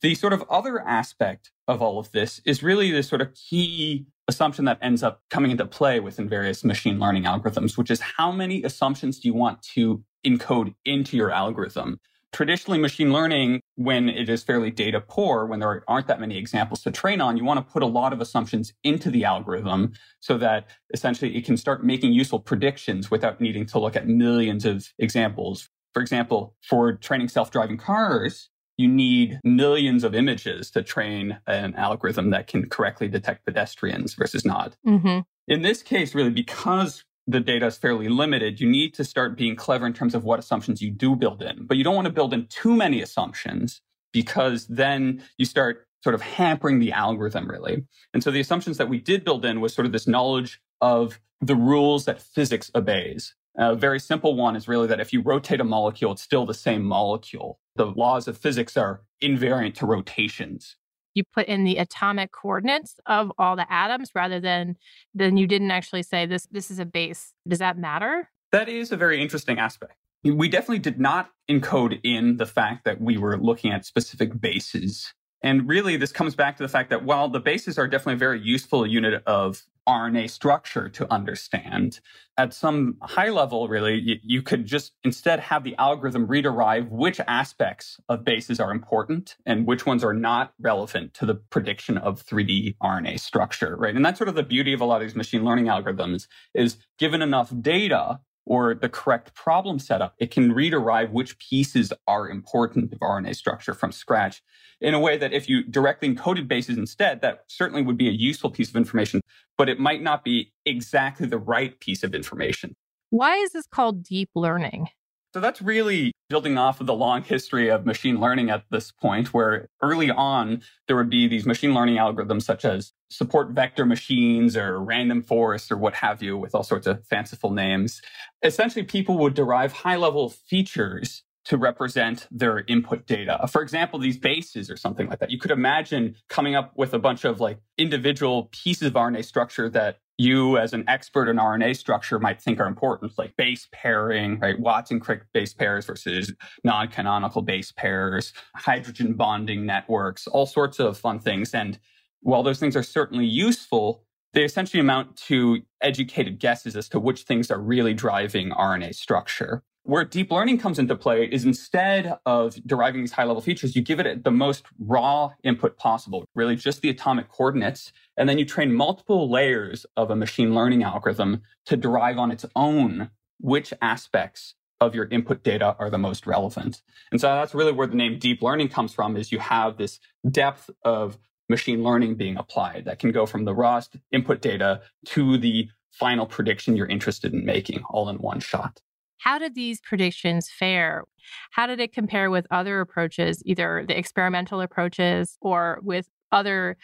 The 0.00 0.14
sort 0.14 0.32
of 0.32 0.42
other 0.48 0.80
aspect 0.80 1.50
of 1.68 1.82
all 1.82 1.98
of 1.98 2.10
this 2.12 2.40
is 2.46 2.62
really 2.62 2.90
the 2.90 3.02
sort 3.02 3.20
of 3.20 3.34
key 3.34 4.06
assumption 4.28 4.64
that 4.64 4.78
ends 4.80 5.02
up 5.02 5.20
coming 5.28 5.50
into 5.50 5.66
play 5.66 6.00
within 6.00 6.30
various 6.30 6.64
machine 6.64 6.98
learning 6.98 7.24
algorithms, 7.24 7.76
which 7.76 7.90
is 7.90 8.00
how 8.00 8.32
many 8.32 8.62
assumptions 8.62 9.20
do 9.20 9.28
you 9.28 9.34
want 9.34 9.60
to 9.74 10.02
encode 10.24 10.74
into 10.86 11.14
your 11.14 11.30
algorithm? 11.30 12.00
Traditionally 12.32 12.78
machine 12.78 13.12
learning, 13.12 13.60
when 13.76 14.08
it 14.08 14.28
is 14.28 14.42
fairly 14.42 14.70
data 14.70 15.00
poor, 15.00 15.46
when 15.46 15.60
there 15.60 15.84
aren't 15.88 16.06
that 16.06 16.20
many 16.20 16.38
examples 16.38 16.82
to 16.82 16.90
train 16.90 17.20
on, 17.20 17.36
you 17.36 17.44
want 17.44 17.58
to 17.64 17.72
put 17.72 17.82
a 17.82 17.86
lot 17.86 18.12
of 18.12 18.20
assumptions 18.20 18.72
into 18.82 19.10
the 19.10 19.24
algorithm 19.24 19.92
so 20.20 20.38
that 20.38 20.68
essentially 20.94 21.36
it 21.36 21.44
can 21.44 21.56
start 21.56 21.84
making 21.84 22.12
useful 22.12 22.40
predictions 22.40 23.10
without 23.10 23.40
needing 23.40 23.66
to 23.66 23.78
look 23.78 23.96
at 23.96 24.08
millions 24.08 24.64
of 24.64 24.88
examples. 24.98 25.68
For 25.92 26.00
example, 26.00 26.54
for 26.62 26.94
training 26.94 27.28
self-driving 27.28 27.76
cars, 27.76 28.48
you 28.78 28.88
need 28.88 29.38
millions 29.44 30.02
of 30.02 30.14
images 30.14 30.70
to 30.70 30.82
train 30.82 31.38
an 31.46 31.74
algorithm 31.74 32.30
that 32.30 32.46
can 32.46 32.68
correctly 32.68 33.08
detect 33.08 33.44
pedestrians 33.44 34.14
versus 34.14 34.44
not. 34.44 34.76
Mm-hmm. 34.86 35.20
In 35.48 35.62
this 35.62 35.82
case, 35.82 36.14
really, 36.14 36.30
because 36.30 37.04
the 37.26 37.40
data 37.40 37.66
is 37.66 37.76
fairly 37.76 38.08
limited, 38.08 38.60
you 38.60 38.68
need 38.68 38.94
to 38.94 39.04
start 39.04 39.36
being 39.36 39.56
clever 39.56 39.86
in 39.86 39.92
terms 39.92 40.14
of 40.14 40.24
what 40.24 40.38
assumptions 40.38 40.82
you 40.82 40.90
do 40.90 41.14
build 41.14 41.42
in. 41.42 41.66
But 41.66 41.76
you 41.76 41.84
don't 41.84 41.94
want 41.94 42.06
to 42.06 42.12
build 42.12 42.34
in 42.34 42.46
too 42.46 42.74
many 42.74 43.00
assumptions 43.00 43.80
because 44.12 44.66
then 44.66 45.22
you 45.38 45.44
start 45.44 45.86
sort 46.02 46.14
of 46.14 46.20
hampering 46.20 46.80
the 46.80 46.92
algorithm 46.92 47.48
really. 47.48 47.84
And 48.12 48.22
so 48.22 48.30
the 48.30 48.40
assumptions 48.40 48.76
that 48.78 48.88
we 48.88 48.98
did 48.98 49.24
build 49.24 49.44
in 49.44 49.60
was 49.60 49.72
sort 49.72 49.86
of 49.86 49.92
this 49.92 50.08
knowledge 50.08 50.60
of 50.80 51.20
the 51.40 51.56
rules 51.56 52.04
that 52.06 52.20
physics 52.20 52.70
obeys. 52.74 53.34
A 53.56 53.76
very 53.76 54.00
simple 54.00 54.34
one 54.34 54.56
is 54.56 54.66
really 54.66 54.86
that 54.86 55.00
if 55.00 55.12
you 55.12 55.20
rotate 55.20 55.60
a 55.60 55.64
molecule, 55.64 56.12
it's 56.12 56.22
still 56.22 56.46
the 56.46 56.54
same 56.54 56.84
molecule. 56.84 57.60
The 57.76 57.86
laws 57.86 58.26
of 58.26 58.38
physics 58.38 58.76
are 58.76 59.02
invariant 59.22 59.74
to 59.74 59.86
rotations. 59.86 60.76
You 61.14 61.24
put 61.24 61.46
in 61.46 61.64
the 61.64 61.76
atomic 61.76 62.32
coordinates 62.32 62.96
of 63.06 63.32
all 63.38 63.56
the 63.56 63.70
atoms 63.72 64.10
rather 64.14 64.40
than 64.40 64.76
then 65.14 65.36
you 65.36 65.46
didn't 65.46 65.70
actually 65.70 66.02
say 66.02 66.26
this 66.26 66.46
this 66.50 66.70
is 66.70 66.78
a 66.78 66.84
base. 66.84 67.34
Does 67.46 67.58
that 67.58 67.78
matter? 67.78 68.28
That 68.52 68.68
is 68.68 68.92
a 68.92 68.96
very 68.96 69.22
interesting 69.22 69.58
aspect. 69.58 69.94
We 70.24 70.48
definitely 70.48 70.78
did 70.78 71.00
not 71.00 71.30
encode 71.50 71.98
in 72.04 72.36
the 72.36 72.46
fact 72.46 72.84
that 72.84 73.00
we 73.00 73.18
were 73.18 73.36
looking 73.36 73.72
at 73.72 73.84
specific 73.84 74.40
bases. 74.40 75.12
And 75.42 75.68
really, 75.68 75.96
this 75.96 76.12
comes 76.12 76.36
back 76.36 76.56
to 76.58 76.62
the 76.62 76.68
fact 76.68 76.90
that 76.90 77.04
while 77.04 77.28
the 77.28 77.40
bases 77.40 77.76
are 77.78 77.88
definitely 77.88 78.14
a 78.14 78.18
very 78.18 78.40
useful 78.40 78.86
unit 78.86 79.22
of 79.26 79.62
RNA 79.88 80.30
structure 80.30 80.88
to 80.88 81.12
understand, 81.12 82.00
at 82.38 82.54
some 82.54 82.96
high 83.02 83.30
level, 83.30 83.68
really, 83.68 83.98
you, 83.98 84.16
you, 84.22 84.42
could 84.42 84.64
just 84.64 84.92
instead 85.04 85.40
have 85.40 85.64
the 85.64 85.76
algorithm 85.76 86.26
rederive 86.26 86.88
which 86.88 87.20
aspects 87.26 88.00
of 88.08 88.24
bases 88.24 88.60
are 88.60 88.70
important 88.70 89.36
and 89.44 89.66
which 89.66 89.84
ones 89.84 90.04
are 90.04 90.14
not 90.14 90.52
relevant 90.60 91.14
to 91.14 91.26
the 91.26 91.34
prediction 91.34 91.98
of 91.98 92.24
3D 92.24 92.76
RNA 92.82 93.20
structure, 93.20 93.76
right? 93.76 93.94
And 93.94 94.04
that's 94.04 94.18
sort 94.18 94.28
of 94.28 94.34
the 94.34 94.42
beauty 94.42 94.72
of 94.72 94.80
a 94.80 94.84
lot 94.84 95.02
of 95.02 95.08
these 95.08 95.16
machine 95.16 95.44
learning 95.44 95.66
algorithms 95.66 96.26
is 96.54 96.76
given 96.98 97.20
enough 97.20 97.52
data, 97.60 98.20
or 98.44 98.74
the 98.74 98.88
correct 98.88 99.34
problem 99.34 99.78
setup, 99.78 100.14
it 100.18 100.30
can 100.30 100.52
rederive 100.52 101.10
which 101.10 101.38
pieces 101.38 101.92
are 102.06 102.28
important 102.28 102.92
of 102.92 102.98
RNA 102.98 103.36
structure 103.36 103.74
from 103.74 103.92
scratch 103.92 104.42
in 104.80 104.94
a 104.94 105.00
way 105.00 105.16
that 105.16 105.32
if 105.32 105.48
you 105.48 105.62
directly 105.62 106.12
encoded 106.12 106.48
bases 106.48 106.76
instead, 106.76 107.20
that 107.20 107.44
certainly 107.46 107.82
would 107.82 107.96
be 107.96 108.08
a 108.08 108.12
useful 108.12 108.50
piece 108.50 108.68
of 108.68 108.76
information, 108.76 109.20
but 109.58 109.68
it 109.68 109.78
might 109.78 110.02
not 110.02 110.24
be 110.24 110.52
exactly 110.64 111.26
the 111.26 111.38
right 111.38 111.78
piece 111.80 112.02
of 112.02 112.14
information. 112.14 112.74
Why 113.10 113.36
is 113.36 113.52
this 113.52 113.66
called 113.66 114.02
deep 114.02 114.30
learning? 114.34 114.88
So 115.34 115.40
that's 115.40 115.62
really 115.62 116.12
building 116.28 116.58
off 116.58 116.80
of 116.80 116.86
the 116.86 116.94
long 116.94 117.22
history 117.22 117.70
of 117.70 117.86
machine 117.86 118.20
learning 118.20 118.50
at 118.50 118.64
this 118.70 118.92
point, 118.92 119.32
where 119.32 119.68
early 119.82 120.10
on, 120.10 120.62
there 120.86 120.96
would 120.96 121.08
be 121.08 121.26
these 121.26 121.46
machine 121.46 121.72
learning 121.72 121.96
algorithms 121.96 122.42
such 122.42 122.66
as 122.66 122.92
support 123.10 123.50
vector 123.50 123.86
machines 123.86 124.56
or 124.56 124.78
random 124.78 125.22
forests 125.22 125.70
or 125.70 125.78
what 125.78 125.94
have 125.94 126.22
you, 126.22 126.36
with 126.36 126.54
all 126.54 126.62
sorts 126.62 126.86
of 126.86 127.06
fanciful 127.06 127.50
names. 127.50 128.02
Essentially, 128.42 128.84
people 128.84 129.16
would 129.18 129.32
derive 129.32 129.72
high 129.72 129.96
level 129.96 130.28
features 130.28 131.22
to 131.44 131.56
represent 131.56 132.26
their 132.30 132.60
input 132.68 133.06
data. 133.06 133.46
For 133.50 133.62
example, 133.62 133.98
these 133.98 134.18
bases 134.18 134.70
or 134.70 134.76
something 134.76 135.08
like 135.08 135.18
that. 135.18 135.30
You 135.30 135.38
could 135.38 135.50
imagine 135.50 136.16
coming 136.28 136.54
up 136.54 136.72
with 136.76 136.94
a 136.94 136.98
bunch 136.98 137.24
of 137.24 137.40
like 137.40 137.58
individual 137.78 138.48
pieces 138.52 138.88
of 138.88 138.94
RNA 138.94 139.24
structure 139.24 139.68
that 139.70 139.98
you 140.18 140.56
as 140.58 140.72
an 140.72 140.84
expert 140.88 141.28
in 141.28 141.36
RNA 141.36 141.76
structure 141.76 142.18
might 142.18 142.40
think 142.40 142.60
are 142.60 142.66
important, 142.66 143.18
like 143.18 143.36
base 143.36 143.66
pairing, 143.72 144.38
right? 144.38 144.58
Watson 144.58 145.00
Crick 145.00 145.22
base 145.32 145.52
pairs 145.52 145.86
versus 145.86 146.32
non-canonical 146.62 147.42
base 147.42 147.72
pairs, 147.72 148.32
hydrogen 148.54 149.14
bonding 149.14 149.66
networks, 149.66 150.28
all 150.28 150.46
sorts 150.46 150.78
of 150.78 150.96
fun 150.96 151.18
things. 151.18 151.54
And 151.54 151.78
while 152.20 152.42
those 152.42 152.60
things 152.60 152.76
are 152.76 152.82
certainly 152.84 153.26
useful, 153.26 154.04
they 154.32 154.44
essentially 154.44 154.80
amount 154.80 155.16
to 155.16 155.62
educated 155.80 156.38
guesses 156.38 156.76
as 156.76 156.88
to 156.90 157.00
which 157.00 157.22
things 157.22 157.50
are 157.50 157.60
really 157.60 157.94
driving 157.94 158.50
RNA 158.50 158.94
structure. 158.94 159.62
Where 159.84 160.04
deep 160.04 160.30
learning 160.30 160.58
comes 160.58 160.78
into 160.78 160.94
play 160.94 161.24
is 161.24 161.44
instead 161.44 162.16
of 162.24 162.54
deriving 162.66 163.00
these 163.00 163.12
high 163.12 163.24
level 163.24 163.42
features, 163.42 163.74
you 163.74 163.82
give 163.82 163.98
it 163.98 164.22
the 164.22 164.30
most 164.30 164.64
raw 164.78 165.30
input 165.42 165.76
possible, 165.76 166.24
really 166.36 166.54
just 166.54 166.82
the 166.82 166.90
atomic 166.90 167.28
coordinates. 167.28 167.92
And 168.16 168.28
then 168.28 168.38
you 168.38 168.44
train 168.44 168.72
multiple 168.72 169.28
layers 169.28 169.84
of 169.96 170.10
a 170.10 170.16
machine 170.16 170.54
learning 170.54 170.84
algorithm 170.84 171.42
to 171.66 171.76
derive 171.76 172.18
on 172.18 172.30
its 172.30 172.46
own 172.54 173.10
which 173.40 173.74
aspects 173.82 174.54
of 174.80 174.94
your 174.94 175.06
input 175.06 175.42
data 175.42 175.76
are 175.78 175.90
the 175.90 175.98
most 175.98 176.26
relevant. 176.26 176.82
And 177.10 177.20
so 177.20 177.28
that's 177.28 177.54
really 177.54 177.72
where 177.72 177.86
the 177.86 177.96
name 177.96 178.18
deep 178.18 178.40
learning 178.40 178.68
comes 178.68 178.92
from 178.92 179.16
is 179.16 179.32
you 179.32 179.40
have 179.40 179.78
this 179.78 179.98
depth 180.30 180.70
of 180.84 181.18
machine 181.48 181.82
learning 181.82 182.14
being 182.14 182.36
applied 182.36 182.84
that 182.84 182.98
can 182.98 183.10
go 183.10 183.26
from 183.26 183.44
the 183.44 183.54
raw 183.54 183.80
input 184.12 184.40
data 184.40 184.80
to 185.06 185.36
the 185.38 185.68
final 185.90 186.24
prediction 186.24 186.76
you're 186.76 186.86
interested 186.86 187.32
in 187.32 187.44
making 187.44 187.82
all 187.90 188.08
in 188.08 188.16
one 188.16 188.40
shot. 188.40 188.80
How 189.22 189.38
did 189.38 189.54
these 189.54 189.80
predictions 189.80 190.50
fare? 190.50 191.04
How 191.52 191.68
did 191.68 191.78
it 191.78 191.92
compare 191.92 192.28
with 192.28 192.46
other 192.50 192.80
approaches, 192.80 193.40
either 193.46 193.84
the 193.86 193.96
experimental 193.96 194.60
approaches 194.60 195.38
or 195.40 195.78
with 195.82 196.08
other 196.32 196.76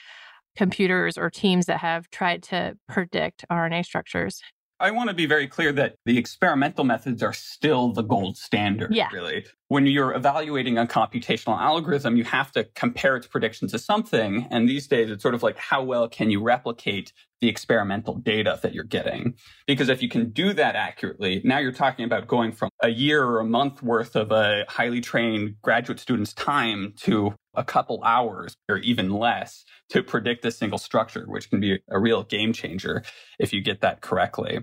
computers 0.56 1.18
or 1.18 1.30
teams 1.30 1.66
that 1.66 1.78
have 1.78 2.08
tried 2.10 2.44
to 2.44 2.76
predict 2.88 3.44
RNA 3.50 3.84
structures? 3.84 4.40
I 4.78 4.92
want 4.92 5.08
to 5.08 5.14
be 5.14 5.26
very 5.26 5.48
clear 5.48 5.72
that 5.72 5.96
the 6.04 6.16
experimental 6.16 6.84
methods 6.84 7.24
are 7.24 7.32
still 7.32 7.92
the 7.92 8.02
gold 8.02 8.36
standard, 8.36 8.94
yeah. 8.94 9.08
really. 9.12 9.44
When 9.68 9.86
you're 9.86 10.14
evaluating 10.14 10.78
a 10.78 10.86
computational 10.86 11.60
algorithm, 11.60 12.16
you 12.16 12.24
have 12.24 12.50
to 12.52 12.64
compare 12.74 13.16
its 13.16 13.26
predictions 13.26 13.72
to 13.72 13.78
something. 13.78 14.48
And 14.50 14.66
these 14.66 14.86
days, 14.86 15.10
it's 15.10 15.22
sort 15.22 15.34
of 15.34 15.42
like 15.42 15.58
how 15.58 15.82
well 15.82 16.08
can 16.08 16.30
you 16.30 16.42
replicate 16.42 17.12
the 17.42 17.48
experimental 17.50 18.14
data 18.14 18.58
that 18.62 18.72
you're 18.72 18.84
getting? 18.84 19.34
Because 19.66 19.90
if 19.90 20.02
you 20.02 20.08
can 20.08 20.30
do 20.30 20.54
that 20.54 20.74
accurately, 20.74 21.42
now 21.44 21.58
you're 21.58 21.72
talking 21.72 22.06
about 22.06 22.26
going 22.26 22.52
from 22.52 22.70
a 22.82 22.88
year 22.88 23.22
or 23.22 23.40
a 23.40 23.44
month 23.44 23.82
worth 23.82 24.16
of 24.16 24.32
a 24.32 24.64
highly 24.68 25.02
trained 25.02 25.56
graduate 25.60 26.00
student's 26.00 26.32
time 26.32 26.94
to 27.00 27.34
a 27.54 27.62
couple 27.62 28.02
hours 28.02 28.56
or 28.70 28.78
even 28.78 29.10
less 29.10 29.64
to 29.90 30.02
predict 30.02 30.46
a 30.46 30.50
single 30.50 30.78
structure, 30.78 31.26
which 31.26 31.50
can 31.50 31.60
be 31.60 31.78
a 31.90 32.00
real 32.00 32.22
game 32.22 32.54
changer 32.54 33.02
if 33.38 33.52
you 33.52 33.60
get 33.60 33.82
that 33.82 34.00
correctly. 34.00 34.60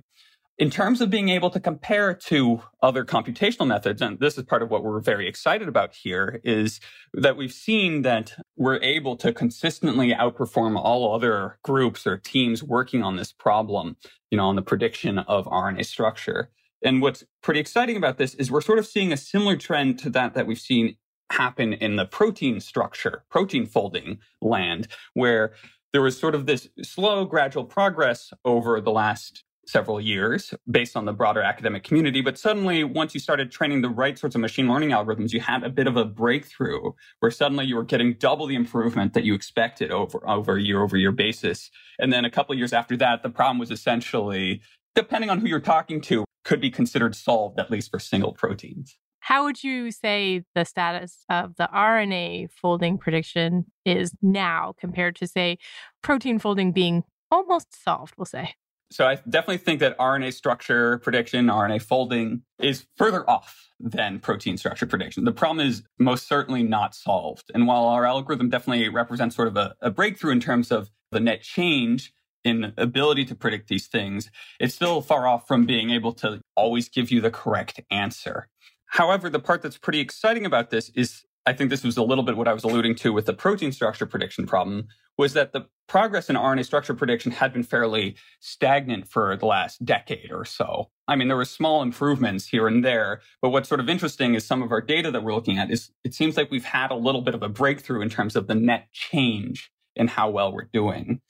In 0.58 0.70
terms 0.70 1.02
of 1.02 1.10
being 1.10 1.28
able 1.28 1.50
to 1.50 1.60
compare 1.60 2.14
to 2.14 2.62
other 2.82 3.04
computational 3.04 3.68
methods, 3.68 4.02
and 4.02 4.18
this 4.22 4.38
is 4.38 4.46
part 4.46 4.62
of 4.62 4.72
what 4.72 4.86
we're 4.86 5.02
very 5.02 5.28
excited 5.28 5.68
about 5.68 5.94
here, 5.94 6.40
is 6.46 6.80
that 7.14 7.36
we've 7.36 7.52
seen 7.52 8.04
that 8.04 8.32
we're 8.56 8.82
able 8.82 9.18
to 9.18 9.34
consistently 9.34 10.14
outperform 10.14 10.80
all 10.80 11.14
other 11.14 11.60
groups 11.62 12.08
or 12.08 12.18
teams 12.18 12.64
working 12.64 13.04
on 13.04 13.18
this 13.18 13.34
problem, 13.34 13.98
you 14.32 14.38
know, 14.38 14.46
on 14.46 14.56
the 14.56 14.62
prediction 14.62 15.20
of 15.20 15.46
RNA 15.48 15.86
structure. 15.86 16.50
And 16.82 17.02
what's 17.02 17.26
pretty 17.44 17.60
exciting 17.60 17.98
about 17.98 18.18
this 18.18 18.34
is 18.36 18.50
we're 18.50 18.62
sort 18.62 18.80
of 18.80 18.88
seeing 18.88 19.12
a 19.12 19.18
similar 19.18 19.58
trend 19.58 20.00
to 20.00 20.10
that 20.12 20.36
that 20.36 20.48
we've 20.48 20.58
seen 20.58 20.96
happen 21.32 21.74
in 21.74 21.98
the 21.98 22.06
protein 22.06 22.62
structure, 22.62 23.26
protein 23.30 23.66
folding 23.66 24.20
land, 24.42 24.88
where 25.16 25.52
there 25.92 26.02
was 26.02 26.18
sort 26.18 26.34
of 26.34 26.46
this 26.46 26.70
slow, 26.82 27.26
gradual 27.26 27.66
progress 27.66 28.32
over 28.46 28.80
the 28.80 28.92
last 28.92 29.44
several 29.68 30.00
years 30.00 30.54
based 30.70 30.96
on 30.96 31.06
the 31.06 31.14
broader 31.14 31.42
academic 31.42 31.84
community. 31.84 32.22
But 32.22 32.38
suddenly, 32.38 32.84
once 32.84 33.14
you 33.14 33.20
started 33.20 33.52
training 33.52 33.82
the 33.82 33.90
right 33.90 34.18
sorts 34.18 34.36
of 34.36 34.42
machine 34.42 34.68
learning 34.68 34.90
algorithms, 34.90 35.34
you 35.34 35.40
had 35.40 35.64
a 35.64 35.70
bit 35.70 35.88
of 35.88 35.98
a 35.98 36.06
breakthrough 36.06 36.92
where 37.20 37.32
suddenly 37.32 37.66
you 37.66 37.76
were 37.76 37.84
getting 37.84 38.14
double 38.14 38.48
the 38.48 38.56
improvement 38.56 39.14
that 39.14 39.24
you 39.24 39.34
expected 39.34 39.92
over, 39.92 40.28
over 40.30 40.58
a 40.58 40.62
year 40.62 40.82
over 40.82 40.98
year 40.98 41.12
basis. 41.12 41.70
And 42.00 42.14
then 42.14 42.26
a 42.26 42.32
couple 42.32 42.56
years 42.56 42.74
after 42.74 42.96
that, 42.98 43.24
the 43.24 43.30
problem 43.30 43.58
was 43.58 43.72
essentially, 43.72 44.62
depending 44.94 45.30
on 45.30 45.40
who 45.40 45.48
you're 45.48 45.60
talking 45.60 46.02
to, 46.02 46.26
could 46.44 46.62
be 46.62 46.70
considered 46.70 47.16
solved, 47.16 47.60
at 47.60 47.72
least 47.72 47.90
for 47.90 48.00
single 48.00 48.34
proteins. 48.34 48.98
How 49.20 49.46
would 49.46 49.64
you 49.64 49.90
say 49.90 50.44
the 50.54 50.66
status 50.66 51.26
of 51.32 51.56
the 51.56 51.68
RNA 51.74 52.50
folding 52.52 53.00
prediction 53.00 53.66
is 53.84 54.12
now 54.22 54.76
compared 54.80 55.16
to, 55.16 55.26
say, 55.26 55.58
protein 56.04 56.38
folding 56.38 56.72
being 56.72 57.04
almost 57.32 57.84
solved, 57.84 58.14
we'll 58.18 58.26
say? 58.26 58.54
So 58.92 59.08
I 59.08 59.16
definitely 59.28 59.58
think 59.58 59.80
that 59.80 59.98
RNA 59.98 60.34
structure 60.34 61.00
prediction, 61.00 61.48
RNA 61.48 61.82
folding 61.82 62.44
is 62.60 62.86
further 62.98 63.28
off 63.30 63.70
than 63.80 64.20
protein 64.20 64.58
structure 64.58 64.86
prediction. 64.86 65.26
The 65.26 65.32
problem 65.32 65.66
is 65.66 65.84
most 66.00 66.28
certainly 66.28 66.64
not 66.64 66.96
solved. 66.96 67.52
And 67.54 67.68
while 67.68 67.86
our 67.86 68.06
algorithm 68.06 68.50
definitely 68.50 68.88
represents 68.90 69.36
sort 69.36 69.48
of 69.48 69.58
a, 69.58 69.76
a 69.82 69.92
breakthrough 69.92 70.32
in 70.32 70.40
terms 70.40 70.72
of 70.72 70.90
the 71.12 71.20
net 71.20 71.42
change 71.42 72.14
in 72.44 72.74
ability 72.78 73.26
to 73.26 73.36
predict 73.36 73.68
these 73.68 73.88
things, 73.88 74.30
it's 74.60 74.76
still 74.76 75.02
far 75.02 75.28
off 75.28 75.48
from 75.48 75.66
being 75.66 75.90
able 75.90 76.14
to 76.14 76.40
always 76.56 76.88
give 76.88 77.12
you 77.12 77.20
the 77.20 77.32
correct 77.32 77.82
answer. 77.90 78.48
However, 78.86 79.30
the 79.30 79.40
part 79.40 79.62
that's 79.62 79.78
pretty 79.78 80.00
exciting 80.00 80.46
about 80.46 80.70
this 80.70 80.90
is 80.90 81.26
I 81.46 81.54
think 81.54 81.70
this 81.70 81.84
was 81.84 81.98
a 81.98 82.04
little 82.04 82.24
bit 82.24 82.38
what 82.38 82.48
I 82.48 82.54
was 82.54 82.64
alluding 82.64 82.96
to 82.96 83.14
with 83.14 83.28
the 83.28 83.34
protein 83.34 83.72
structure 83.72 84.06
prediction 84.06 84.48
problem 84.48 84.88
was 85.18 85.34
that 85.34 85.54
the 85.54 85.68
progress 85.88 86.30
in 86.30 86.36
RNA 86.36 86.66
structure 86.66 86.94
prediction 86.94 87.32
had 87.32 87.54
been 87.54 87.64
fairly 87.64 88.16
stagnant 88.40 89.08
for 89.08 89.38
the 89.38 89.46
last 89.46 89.86
decade 89.86 90.32
or 90.32 90.44
so. 90.44 90.90
I 91.08 91.16
mean, 91.16 91.28
there 91.28 91.38
were 91.38 91.46
small 91.46 91.84
improvements 91.84 92.48
here 92.48 92.68
and 92.68 92.84
there, 92.84 93.22
but 93.42 93.52
what's 93.52 93.70
sort 93.70 93.80
of 93.80 93.90
interesting 93.90 94.34
is 94.34 94.46
some 94.46 94.64
of 94.64 94.72
our 94.72 94.82
data 94.82 95.12
that 95.12 95.24
we're 95.24 95.36
looking 95.36 95.60
at 95.60 95.70
is 95.70 95.92
it 96.04 96.16
seems 96.16 96.36
like 96.36 96.50
we've 96.50 96.66
had 96.66 96.90
a 96.90 96.96
little 96.96 97.22
bit 97.22 97.36
of 97.36 97.44
a 97.44 97.50
breakthrough 97.50 98.02
in 98.02 98.10
terms 98.10 98.36
of 98.36 98.48
the 98.48 98.56
net 98.56 98.88
change 98.92 99.72
in 99.96 100.08
how 100.08 100.30
well 100.30 100.52
we're 100.52 100.70
doing. 100.74 101.22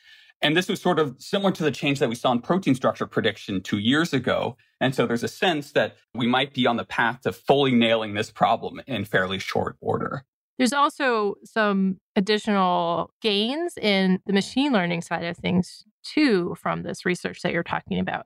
And 0.42 0.56
this 0.56 0.68
was 0.68 0.82
sort 0.82 1.00
of 1.00 1.16
similar 1.20 1.52
to 1.52 1.64
the 1.64 1.72
change 1.72 2.00
that 2.00 2.10
we 2.10 2.16
saw 2.16 2.32
in 2.32 2.42
protein 2.42 2.76
structure 2.76 3.06
prediction 3.06 3.62
two 3.62 3.80
years 3.80 4.14
ago. 4.14 4.58
And 4.82 4.94
so 4.94 5.06
there's 5.06 5.24
a 5.24 5.30
sense 5.30 5.72
that 5.72 5.96
we 6.14 6.28
might 6.28 6.54
be 6.54 6.68
on 6.68 6.78
the 6.78 6.86
path 6.86 7.22
to 7.22 7.32
fully 7.32 7.72
nailing 7.72 8.14
this 8.14 8.30
problem 8.30 8.82
in 8.88 9.06
fairly 9.06 9.40
short 9.40 9.78
order. 9.80 10.26
There's 10.58 10.74
also 10.74 11.36
some 11.44 11.98
additional 12.16 13.12
gains 13.22 13.78
in 13.78 14.20
the 14.26 14.34
machine 14.34 14.72
learning 14.72 15.02
side 15.02 15.26
of 15.26 15.38
things 15.38 15.84
too 16.04 16.56
from 16.62 16.84
this 16.84 17.06
research 17.06 17.42
that 17.42 17.52
you're 17.52 17.64
talking 17.64 18.00
about. 18.00 18.26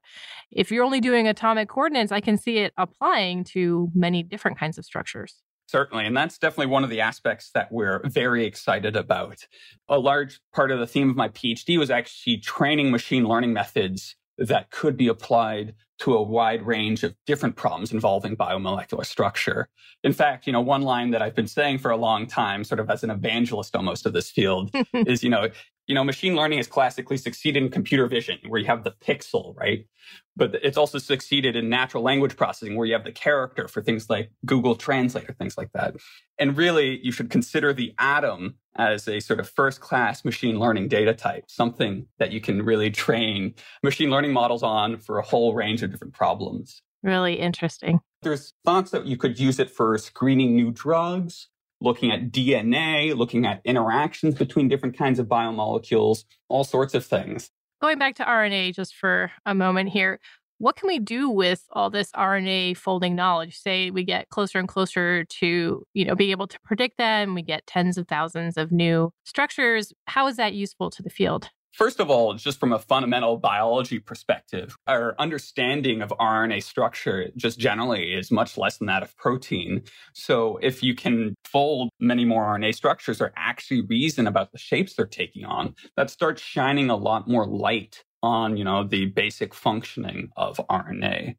If 0.51 0.71
you're 0.71 0.83
only 0.83 0.99
doing 0.99 1.27
atomic 1.27 1.69
coordinates, 1.69 2.11
I 2.11 2.19
can 2.19 2.37
see 2.37 2.57
it 2.57 2.73
applying 2.77 3.43
to 3.45 3.89
many 3.95 4.21
different 4.21 4.59
kinds 4.59 4.77
of 4.77 4.85
structures. 4.85 5.41
Certainly. 5.67 6.05
And 6.05 6.17
that's 6.17 6.37
definitely 6.37 6.67
one 6.67 6.83
of 6.83 6.89
the 6.89 7.01
aspects 7.01 7.51
that 7.53 7.71
we're 7.71 8.01
very 8.03 8.45
excited 8.45 8.95
about. 8.95 9.45
A 9.87 9.99
large 9.99 10.39
part 10.53 10.71
of 10.71 10.79
the 10.79 10.87
theme 10.87 11.09
of 11.09 11.15
my 11.15 11.29
PhD 11.29 11.77
was 11.77 11.91
actually 11.91 12.37
training 12.37 12.91
machine 12.91 13.25
learning 13.25 13.53
methods 13.53 14.15
that 14.37 14.71
could 14.71 14.97
be 14.97 15.07
applied 15.07 15.75
to 15.99 16.15
a 16.15 16.21
wide 16.21 16.65
range 16.65 17.03
of 17.03 17.13
different 17.25 17.55
problems 17.55 17.91
involving 17.91 18.35
biomolecular 18.35 19.05
structure. 19.05 19.67
In 20.03 20.13
fact, 20.13 20.47
you 20.47 20.53
know, 20.53 20.61
one 20.61 20.81
line 20.81 21.11
that 21.11 21.21
I've 21.21 21.35
been 21.35 21.47
saying 21.47 21.79
for 21.79 21.91
a 21.91 21.97
long 21.97 22.25
time, 22.25 22.63
sort 22.63 22.79
of 22.79 22.89
as 22.89 23.03
an 23.03 23.09
evangelist 23.09 23.75
almost 23.75 24.05
of 24.05 24.13
this 24.13 24.31
field, 24.31 24.73
is, 24.93 25.23
you 25.23 25.29
know, 25.29 25.49
you 25.89 25.95
know, 25.95 26.03
machine 26.03 26.35
learning 26.35 26.59
has 26.59 26.67
classically 26.67 27.17
succeeded 27.17 27.63
in 27.63 27.69
computer 27.71 28.05
vision, 28.05 28.37
where 28.47 28.61
you 28.61 28.67
have 28.67 28.83
the 28.83 28.91
pixel, 28.91 29.57
right? 29.57 29.87
But 30.35 30.53
it's 30.61 30.77
also 30.77 30.99
succeeded 30.99 31.55
in 31.55 31.67
natural 31.67 32.03
language 32.03 32.37
processing, 32.37 32.75
where 32.75 32.85
you 32.85 32.93
have 32.93 33.03
the 33.03 33.11
character 33.11 33.67
for 33.67 33.81
things 33.81 34.07
like 34.07 34.29
Google 34.45 34.75
Translate 34.75 35.27
or 35.27 35.33
things 35.33 35.57
like 35.57 35.71
that. 35.71 35.95
And 36.37 36.55
really, 36.55 36.99
you 37.03 37.11
should 37.11 37.31
consider 37.31 37.73
the 37.73 37.95
atom 37.97 38.53
as 38.75 39.07
a 39.07 39.19
sort 39.19 39.39
of 39.39 39.49
first 39.49 39.81
class 39.81 40.23
machine 40.23 40.59
learning 40.59 40.89
data 40.89 41.15
type, 41.15 41.45
something 41.47 42.05
that 42.19 42.31
you 42.31 42.39
can 42.39 42.61
really 42.61 42.91
train 42.91 43.55
machine 43.81 44.11
learning 44.11 44.31
models 44.31 44.61
on 44.61 44.95
for 44.95 45.17
a 45.17 45.23
whole 45.23 45.55
range 45.55 45.81
of 45.81 45.89
different 45.89 46.13
problems. 46.13 46.83
Really 47.01 47.39
interesting. 47.39 47.99
There's 48.21 48.53
thoughts 48.63 48.91
that 48.91 49.07
you 49.07 49.17
could 49.17 49.39
use 49.39 49.59
it 49.59 49.71
for 49.71 49.97
screening 49.97 50.55
new 50.55 50.69
drugs, 50.69 51.47
looking 51.81 52.11
at 52.11 52.31
DNA, 52.31 53.15
looking 53.15 53.45
at 53.45 53.61
interactions 53.63 54.35
between 54.35 54.67
different 54.67 54.97
kinds 54.97 55.19
of 55.19 55.27
biomolecules, 55.27 56.23
all 56.47 56.63
sorts 56.63 56.93
of 56.93 57.05
things. 57.05 57.51
Going 57.81 57.97
back 57.97 58.15
to 58.15 58.23
RNA 58.23 58.75
just 58.75 58.95
for 58.95 59.31
a 59.45 59.55
moment 59.55 59.89
here, 59.89 60.19
what 60.57 60.75
can 60.75 60.87
we 60.87 60.99
do 60.99 61.29
with 61.29 61.63
all 61.71 61.89
this 61.89 62.11
RNA 62.11 62.75
folding 62.75 63.15
knowledge? 63.15 63.57
Say 63.57 63.91
we 63.91 64.03
get 64.03 64.27
closer 64.27 64.59
and 64.59 64.67
closer 64.67 65.23
to, 65.23 65.83
you 65.93 66.05
know, 66.05 66.15
being 66.15 66.31
able 66.31 66.47
to 66.47 66.59
predict 66.65 66.97
them, 66.97 67.33
we 67.33 67.41
get 67.41 67.65
tens 67.65 67.97
of 67.97 68.09
thousands 68.09 68.57
of 68.57 68.69
new 68.69 69.13
structures. 69.23 69.93
How 70.05 70.27
is 70.27 70.35
that 70.35 70.53
useful 70.53 70.89
to 70.91 71.01
the 71.01 71.09
field? 71.09 71.49
First 71.73 71.99
of 71.99 72.09
all, 72.09 72.33
just 72.33 72.59
from 72.59 72.73
a 72.73 72.79
fundamental 72.79 73.37
biology 73.37 73.99
perspective, 73.99 74.75
our 74.87 75.15
understanding 75.19 76.01
of 76.01 76.09
RNA 76.09 76.63
structure 76.63 77.29
just 77.37 77.59
generally 77.59 78.13
is 78.13 78.31
much 78.31 78.57
less 78.57 78.77
than 78.77 78.87
that 78.87 79.03
of 79.03 79.15
protein. 79.17 79.83
So 80.13 80.57
if 80.61 80.81
you 80.81 80.95
can 80.95 81.35
fold 81.45 81.89
many 81.99 82.25
more 82.25 82.43
RNA 82.45 82.75
structures 82.75 83.21
or 83.21 83.31
actually 83.37 83.81
reason 83.81 84.27
about 84.27 84.51
the 84.51 84.57
shapes 84.57 84.95
they're 84.95 85.05
taking 85.05 85.45
on, 85.45 85.75
that 85.95 86.09
starts 86.09 86.41
shining 86.41 86.89
a 86.89 86.95
lot 86.95 87.27
more 87.27 87.45
light 87.45 88.03
on, 88.23 88.57
you 88.57 88.63
know, 88.63 88.85
the 88.85 89.05
basic 89.05 89.53
functioning 89.53 90.29
of 90.35 90.57
RNA. 90.69 91.35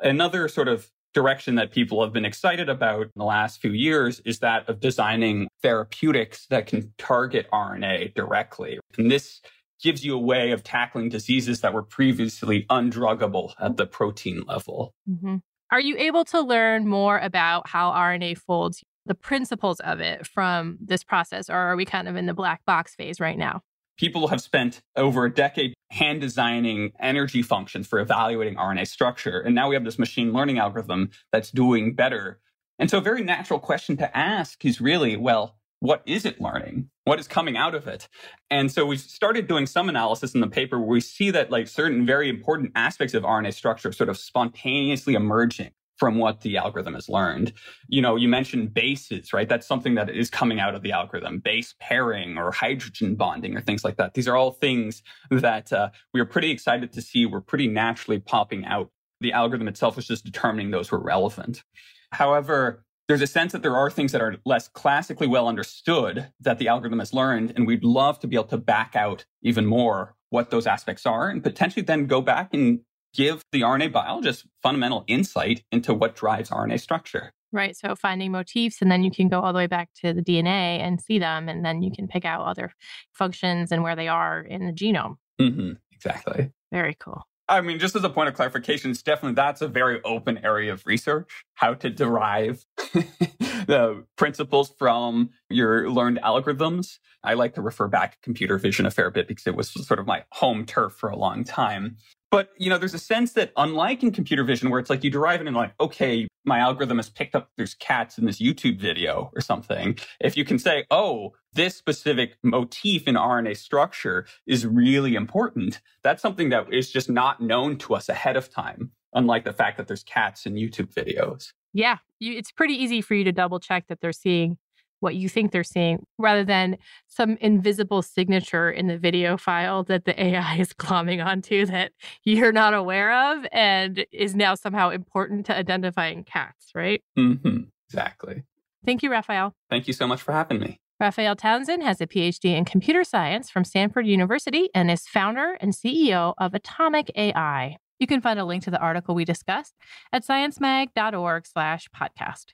Another 0.00 0.48
sort 0.48 0.68
of 0.68 0.88
direction 1.14 1.54
that 1.56 1.72
people 1.72 2.02
have 2.02 2.12
been 2.12 2.24
excited 2.24 2.68
about 2.68 3.02
in 3.02 3.12
the 3.16 3.24
last 3.24 3.60
few 3.60 3.72
years 3.72 4.20
is 4.24 4.38
that 4.40 4.68
of 4.68 4.80
designing 4.80 5.48
therapeutics 5.62 6.46
that 6.46 6.66
can 6.66 6.92
target 6.98 7.46
RNA 7.52 8.14
directly. 8.14 8.78
And 8.96 9.10
this 9.10 9.40
gives 9.82 10.04
you 10.04 10.14
a 10.14 10.20
way 10.20 10.50
of 10.50 10.64
tackling 10.64 11.08
diseases 11.08 11.60
that 11.60 11.72
were 11.72 11.82
previously 11.82 12.66
undruggable 12.70 13.52
at 13.60 13.76
the 13.76 13.86
protein 13.86 14.42
level. 14.46 14.94
Mm-hmm. 15.08 15.36
Are 15.70 15.80
you 15.80 15.96
able 15.98 16.24
to 16.26 16.40
learn 16.40 16.88
more 16.88 17.18
about 17.18 17.68
how 17.68 17.90
RNA 17.92 18.38
folds, 18.38 18.82
the 19.06 19.14
principles 19.14 19.80
of 19.80 20.00
it 20.00 20.26
from 20.26 20.78
this 20.80 21.04
process, 21.04 21.50
or 21.50 21.56
are 21.56 21.76
we 21.76 21.84
kind 21.84 22.08
of 22.08 22.16
in 22.16 22.26
the 22.26 22.34
black 22.34 22.64
box 22.64 22.94
phase 22.94 23.20
right 23.20 23.38
now? 23.38 23.62
People 23.98 24.28
have 24.28 24.40
spent 24.40 24.80
over 24.96 25.24
a 25.24 25.34
decade 25.34 25.74
hand 25.90 26.20
designing 26.20 26.92
energy 27.00 27.42
functions 27.42 27.86
for 27.86 27.98
evaluating 27.98 28.54
RNA 28.54 28.86
structure. 28.86 29.40
And 29.40 29.54
now 29.54 29.68
we 29.68 29.74
have 29.74 29.84
this 29.84 29.98
machine 29.98 30.32
learning 30.32 30.58
algorithm 30.58 31.10
that's 31.32 31.50
doing 31.50 31.94
better. 31.94 32.38
And 32.78 32.88
so 32.88 32.98
a 32.98 33.02
very 33.02 33.24
natural 33.24 33.58
question 33.58 33.96
to 33.96 34.16
ask 34.16 34.64
is 34.64 34.80
really, 34.80 35.16
well, 35.16 35.56
what 35.80 36.02
is 36.06 36.24
it 36.24 36.40
learning? 36.40 36.90
What 37.08 37.18
is 37.18 37.26
coming 37.26 37.56
out 37.56 37.74
of 37.74 37.88
it? 37.88 38.06
And 38.50 38.70
so 38.70 38.84
we 38.84 38.98
started 38.98 39.48
doing 39.48 39.64
some 39.64 39.88
analysis 39.88 40.34
in 40.34 40.42
the 40.42 40.46
paper 40.46 40.78
where 40.78 40.88
we 40.88 41.00
see 41.00 41.30
that 41.30 41.50
like 41.50 41.66
certain 41.66 42.04
very 42.04 42.28
important 42.28 42.72
aspects 42.74 43.14
of 43.14 43.22
RNA 43.22 43.54
structure 43.54 43.90
sort 43.92 44.10
of 44.10 44.18
spontaneously 44.18 45.14
emerging 45.14 45.70
from 45.96 46.18
what 46.18 46.42
the 46.42 46.58
algorithm 46.58 46.92
has 46.92 47.08
learned. 47.08 47.54
You 47.88 48.02
know, 48.02 48.16
you 48.16 48.28
mentioned 48.28 48.74
bases, 48.74 49.32
right? 49.32 49.48
That's 49.48 49.66
something 49.66 49.94
that 49.94 50.10
is 50.10 50.28
coming 50.28 50.60
out 50.60 50.74
of 50.74 50.82
the 50.82 50.92
algorithm, 50.92 51.38
base 51.38 51.74
pairing 51.80 52.36
or 52.36 52.52
hydrogen 52.52 53.14
bonding 53.14 53.56
or 53.56 53.62
things 53.62 53.84
like 53.84 53.96
that. 53.96 54.12
These 54.12 54.28
are 54.28 54.36
all 54.36 54.52
things 54.52 55.02
that 55.30 55.72
uh, 55.72 55.88
we 56.12 56.20
are 56.20 56.26
pretty 56.26 56.50
excited 56.50 56.92
to 56.92 57.00
see 57.00 57.24
were 57.24 57.40
pretty 57.40 57.68
naturally 57.68 58.18
popping 58.18 58.66
out. 58.66 58.90
The 59.22 59.32
algorithm 59.32 59.66
itself 59.68 59.96
was 59.96 60.06
just 60.06 60.26
determining 60.26 60.72
those 60.72 60.90
were 60.90 61.00
relevant. 61.00 61.64
However, 62.12 62.84
there's 63.08 63.22
a 63.22 63.26
sense 63.26 63.52
that 63.52 63.62
there 63.62 63.76
are 63.76 63.90
things 63.90 64.12
that 64.12 64.20
are 64.20 64.36
less 64.44 64.68
classically 64.68 65.26
well 65.26 65.48
understood 65.48 66.30
that 66.40 66.58
the 66.58 66.68
algorithm 66.68 66.98
has 66.98 67.14
learned. 67.14 67.54
And 67.56 67.66
we'd 67.66 67.82
love 67.82 68.20
to 68.20 68.26
be 68.26 68.36
able 68.36 68.44
to 68.48 68.58
back 68.58 68.94
out 68.94 69.24
even 69.42 69.66
more 69.66 70.14
what 70.28 70.50
those 70.50 70.66
aspects 70.66 71.06
are 71.06 71.30
and 71.30 71.42
potentially 71.42 71.82
then 71.82 72.06
go 72.06 72.20
back 72.20 72.52
and 72.52 72.80
give 73.14 73.42
the 73.50 73.62
RNA 73.62 73.92
biologist 73.92 74.46
fundamental 74.62 75.04
insight 75.06 75.64
into 75.72 75.94
what 75.94 76.14
drives 76.14 76.50
RNA 76.50 76.80
structure. 76.80 77.32
Right. 77.50 77.74
So 77.74 77.94
finding 77.94 78.32
motifs, 78.32 78.82
and 78.82 78.92
then 78.92 79.02
you 79.02 79.10
can 79.10 79.28
go 79.28 79.40
all 79.40 79.54
the 79.54 79.58
way 79.58 79.66
back 79.66 79.88
to 80.02 80.12
the 80.12 80.20
DNA 80.20 80.80
and 80.80 81.00
see 81.00 81.18
them, 81.18 81.48
and 81.48 81.64
then 81.64 81.82
you 81.82 81.90
can 81.90 82.06
pick 82.06 82.26
out 82.26 82.46
other 82.46 82.72
functions 83.14 83.72
and 83.72 83.82
where 83.82 83.96
they 83.96 84.06
are 84.06 84.42
in 84.42 84.66
the 84.66 84.72
genome. 84.72 85.16
Mm-hmm. 85.40 85.72
Exactly. 85.92 86.52
Very 86.70 86.94
cool. 87.00 87.27
I 87.48 87.62
mean, 87.62 87.78
just 87.78 87.96
as 87.96 88.04
a 88.04 88.10
point 88.10 88.28
of 88.28 88.34
clarification, 88.34 88.90
it's 88.90 89.02
definitely 89.02 89.34
that's 89.34 89.62
a 89.62 89.68
very 89.68 90.02
open 90.02 90.38
area 90.44 90.72
of 90.72 90.84
research, 90.86 91.44
how 91.54 91.74
to 91.74 91.88
derive 91.88 92.66
the 92.76 94.04
principles 94.16 94.72
from 94.78 95.30
your 95.48 95.90
learned 95.90 96.20
algorithms. 96.22 96.98
I 97.24 97.34
like 97.34 97.54
to 97.54 97.62
refer 97.62 97.88
back 97.88 98.12
to 98.12 98.18
computer 98.22 98.58
vision 98.58 98.86
a 98.86 98.90
fair 98.90 99.10
bit 99.10 99.28
because 99.28 99.46
it 99.46 99.56
was 99.56 99.70
sort 99.70 99.98
of 99.98 100.06
my 100.06 100.24
home 100.32 100.66
turf 100.66 100.92
for 100.92 101.08
a 101.08 101.16
long 101.16 101.42
time. 101.44 101.96
But, 102.30 102.50
you 102.58 102.68
know, 102.68 102.76
there's 102.76 102.94
a 102.94 102.98
sense 102.98 103.32
that 103.32 103.52
unlike 103.56 104.02
in 104.02 104.10
computer 104.10 104.44
vision 104.44 104.68
where 104.68 104.80
it's 104.80 104.90
like 104.90 105.02
you 105.02 105.10
derive 105.10 105.40
it 105.40 105.46
and 105.46 105.56
like, 105.56 105.72
okay, 105.80 106.28
my 106.44 106.58
algorithm 106.58 106.98
has 106.98 107.08
picked 107.08 107.34
up 107.34 107.50
there's 107.56 107.74
cats 107.74 108.18
in 108.18 108.26
this 108.26 108.40
YouTube 108.40 108.78
video 108.78 109.30
or 109.34 109.40
something. 109.40 109.98
If 110.20 110.36
you 110.36 110.44
can 110.44 110.58
say, 110.58 110.84
oh, 110.90 111.34
this 111.54 111.74
specific 111.74 112.36
motif 112.42 113.08
in 113.08 113.14
RNA 113.14 113.56
structure 113.56 114.26
is 114.46 114.66
really 114.66 115.14
important, 115.14 115.80
that's 116.02 116.20
something 116.20 116.50
that 116.50 116.72
is 116.72 116.90
just 116.90 117.08
not 117.08 117.40
known 117.40 117.78
to 117.78 117.94
us 117.94 118.08
ahead 118.08 118.36
of 118.36 118.50
time, 118.50 118.92
unlike 119.14 119.44
the 119.44 119.52
fact 119.52 119.78
that 119.78 119.86
there's 119.86 120.04
cats 120.04 120.44
in 120.44 120.54
YouTube 120.54 120.92
videos. 120.92 121.52
Yeah, 121.72 121.98
you, 122.18 122.36
it's 122.36 122.52
pretty 122.52 122.74
easy 122.74 123.00
for 123.00 123.14
you 123.14 123.24
to 123.24 123.32
double 123.32 123.60
check 123.60 123.86
that 123.88 124.00
they're 124.00 124.12
seeing 124.12 124.58
what 125.00 125.14
you 125.14 125.28
think 125.28 125.52
they're 125.52 125.64
seeing 125.64 126.04
rather 126.18 126.44
than 126.44 126.76
some 127.06 127.36
invisible 127.40 128.02
signature 128.02 128.70
in 128.70 128.86
the 128.86 128.98
video 128.98 129.36
file 129.36 129.84
that 129.84 130.04
the 130.04 130.22
AI 130.24 130.56
is 130.56 130.72
glomming 130.72 131.24
onto 131.24 131.66
that 131.66 131.92
you're 132.24 132.52
not 132.52 132.74
aware 132.74 133.32
of 133.32 133.46
and 133.52 134.04
is 134.12 134.34
now 134.34 134.54
somehow 134.54 134.90
important 134.90 135.46
to 135.46 135.56
identifying 135.56 136.24
cats, 136.24 136.70
right? 136.74 137.02
Mm-hmm. 137.18 137.64
Exactly. 137.88 138.44
Thank 138.84 139.02
you, 139.02 139.10
Raphael. 139.10 139.54
Thank 139.70 139.86
you 139.86 139.92
so 139.92 140.06
much 140.06 140.22
for 140.22 140.32
having 140.32 140.60
me. 140.60 140.80
Raphael 141.00 141.36
Townshend 141.36 141.82
has 141.84 142.00
a 142.00 142.06
PhD 142.06 142.56
in 142.56 142.64
computer 142.64 143.04
science 143.04 143.50
from 143.50 143.64
Stanford 143.64 144.06
University 144.06 144.68
and 144.74 144.90
is 144.90 145.06
founder 145.06 145.56
and 145.60 145.72
CEO 145.72 146.34
of 146.38 146.54
Atomic 146.54 147.10
AI. 147.14 147.76
You 148.00 148.06
can 148.06 148.20
find 148.20 148.38
a 148.38 148.44
link 148.44 148.64
to 148.64 148.70
the 148.70 148.80
article 148.80 149.14
we 149.14 149.24
discussed 149.24 149.74
at 150.12 150.24
sciencemag.org 150.24 151.46
slash 151.46 151.88
podcast. 151.94 152.46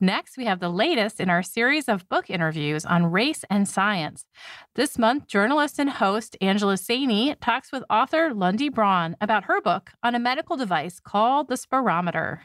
Next, 0.00 0.36
we 0.36 0.44
have 0.44 0.60
the 0.60 0.68
latest 0.68 1.18
in 1.18 1.28
our 1.28 1.42
series 1.42 1.88
of 1.88 2.08
book 2.08 2.30
interviews 2.30 2.84
on 2.84 3.10
race 3.10 3.44
and 3.50 3.68
science. 3.68 4.24
This 4.76 4.96
month, 4.96 5.26
journalist 5.26 5.80
and 5.80 5.90
host 5.90 6.36
Angela 6.40 6.74
Saini 6.74 7.34
talks 7.40 7.72
with 7.72 7.82
author 7.90 8.32
Lundy 8.32 8.68
Braun 8.68 9.16
about 9.20 9.44
her 9.46 9.60
book 9.60 9.90
on 10.04 10.14
a 10.14 10.20
medical 10.20 10.56
device 10.56 11.00
called 11.00 11.48
the 11.48 11.56
spirometer. 11.56 12.42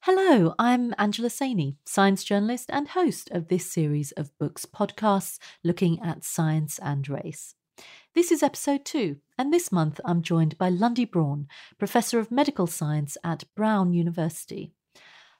Hello, 0.00 0.54
I'm 0.58 0.94
Angela 0.96 1.28
Saini, 1.28 1.76
science 1.84 2.24
journalist 2.24 2.70
and 2.70 2.88
host 2.88 3.30
of 3.32 3.48
this 3.48 3.70
series 3.70 4.12
of 4.12 4.36
books 4.38 4.64
podcasts 4.64 5.38
looking 5.62 6.00
at 6.02 6.24
science 6.24 6.80
and 6.82 7.06
race. 7.06 7.54
This 8.14 8.30
is 8.30 8.42
episode 8.42 8.84
two, 8.84 9.16
and 9.36 9.52
this 9.52 9.72
month 9.72 10.00
I'm 10.04 10.22
joined 10.22 10.56
by 10.58 10.68
Lundy 10.68 11.04
Braun, 11.04 11.48
Professor 11.78 12.18
of 12.18 12.30
Medical 12.30 12.66
Science 12.66 13.16
at 13.24 13.44
Brown 13.54 13.92
University. 13.92 14.72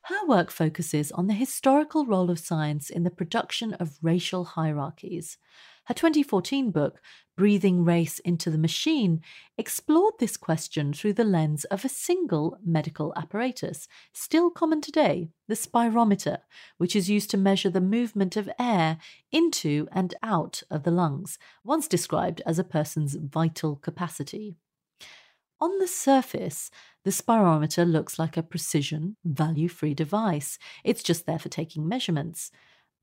Her 0.02 0.26
work 0.26 0.50
focuses 0.50 1.10
on 1.12 1.28
the 1.28 1.34
historical 1.34 2.04
role 2.04 2.30
of 2.30 2.38
science 2.38 2.90
in 2.90 3.04
the 3.04 3.10
production 3.10 3.72
of 3.74 3.98
racial 4.02 4.44
hierarchies. 4.44 5.38
Her 5.86 5.94
2014 5.94 6.70
book, 6.70 7.02
Breathing 7.36 7.84
Race 7.84 8.18
into 8.20 8.50
the 8.50 8.56
Machine, 8.56 9.20
explored 9.58 10.14
this 10.18 10.38
question 10.38 10.94
through 10.94 11.12
the 11.12 11.24
lens 11.24 11.64
of 11.64 11.84
a 11.84 11.90
single 11.90 12.56
medical 12.64 13.12
apparatus, 13.16 13.86
still 14.12 14.50
common 14.50 14.80
today, 14.80 15.28
the 15.46 15.54
spirometer, 15.54 16.38
which 16.78 16.96
is 16.96 17.10
used 17.10 17.28
to 17.30 17.36
measure 17.36 17.68
the 17.68 17.82
movement 17.82 18.34
of 18.34 18.48
air 18.58 18.96
into 19.30 19.86
and 19.92 20.14
out 20.22 20.62
of 20.70 20.84
the 20.84 20.90
lungs, 20.90 21.38
once 21.64 21.86
described 21.86 22.40
as 22.46 22.58
a 22.58 22.64
person's 22.64 23.16
vital 23.16 23.76
capacity. 23.76 24.56
On 25.60 25.78
the 25.78 25.88
surface, 25.88 26.70
the 27.04 27.10
spirometer 27.10 27.90
looks 27.90 28.18
like 28.18 28.38
a 28.38 28.42
precision, 28.42 29.16
value 29.22 29.68
free 29.68 29.92
device. 29.92 30.58
It's 30.82 31.02
just 31.02 31.26
there 31.26 31.38
for 31.38 31.50
taking 31.50 31.86
measurements. 31.86 32.50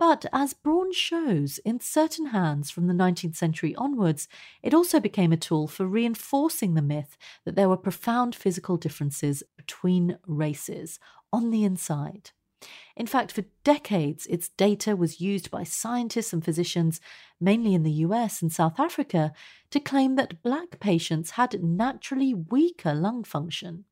But 0.02 0.26
as 0.34 0.56
Braun 0.56 0.92
shows, 0.94 1.60
in 1.60 1.80
certain 1.80 2.26
hands 2.28 2.72
from 2.72 2.88
the 2.88 2.94
19th 2.94 3.36
century 3.36 3.76
onwards, 3.76 4.28
it 4.64 4.74
also 4.74 5.00
became 5.00 5.32
a 5.32 5.38
tool 5.38 5.68
for 5.68 5.86
reinforcing 5.86 6.74
the 6.74 6.82
myth 6.82 7.20
that 7.46 7.56
there 7.56 7.70
were 7.70 7.78
profound 7.78 8.34
physical 8.34 8.78
differences 8.78 9.44
between 9.56 10.18
races 10.26 11.00
on 11.32 11.52
the 11.52 11.64
inside. 11.64 12.32
In 12.96 13.06
fact, 13.06 13.32
for 13.32 13.44
decades, 13.64 14.26
its 14.26 14.50
data 14.50 14.96
was 14.96 15.22
used 15.22 15.52
by 15.52 15.64
scientists 15.64 16.34
and 16.34 16.44
physicians, 16.44 17.00
mainly 17.40 17.76
in 17.76 17.84
the 17.84 18.02
US 18.08 18.42
and 18.42 18.52
South 18.52 18.80
Africa, 18.80 19.32
to 19.70 19.80
claim 19.80 20.16
that 20.16 20.42
black 20.42 20.80
patients 20.80 21.32
had 21.32 21.64
naturally 21.64 22.34
weaker 22.34 22.96
lung 22.96 23.24
function. 23.24 23.86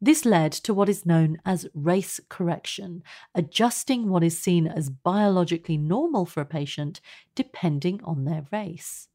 This 0.00 0.24
led 0.24 0.52
to 0.52 0.72
what 0.72 0.88
is 0.88 1.04
known 1.04 1.38
as 1.44 1.68
race 1.74 2.20
correction, 2.28 3.02
adjusting 3.34 4.08
what 4.08 4.22
is 4.22 4.38
seen 4.38 4.66
as 4.66 4.90
biologically 4.90 5.76
normal 5.76 6.24
for 6.24 6.40
a 6.40 6.46
patient 6.46 7.00
depending 7.34 8.02
on 8.04 8.24
their 8.24 8.46
race. 8.52 9.08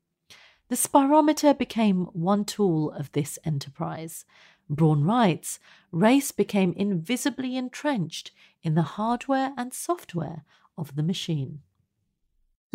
The 0.67 0.75
spirometer 0.75 1.57
became 1.57 2.05
one 2.13 2.43
tool 2.43 2.91
of 2.91 3.11
this 3.13 3.39
enterprise. 3.45 4.25
Braun 4.69 5.03
writes 5.03 5.59
race 5.91 6.31
became 6.31 6.73
invisibly 6.73 7.55
entrenched 7.55 8.31
in 8.61 8.75
the 8.75 8.81
hardware 8.81 9.53
and 9.57 9.73
software 9.73 10.43
of 10.77 10.95
the 10.95 11.03
machine. 11.03 11.61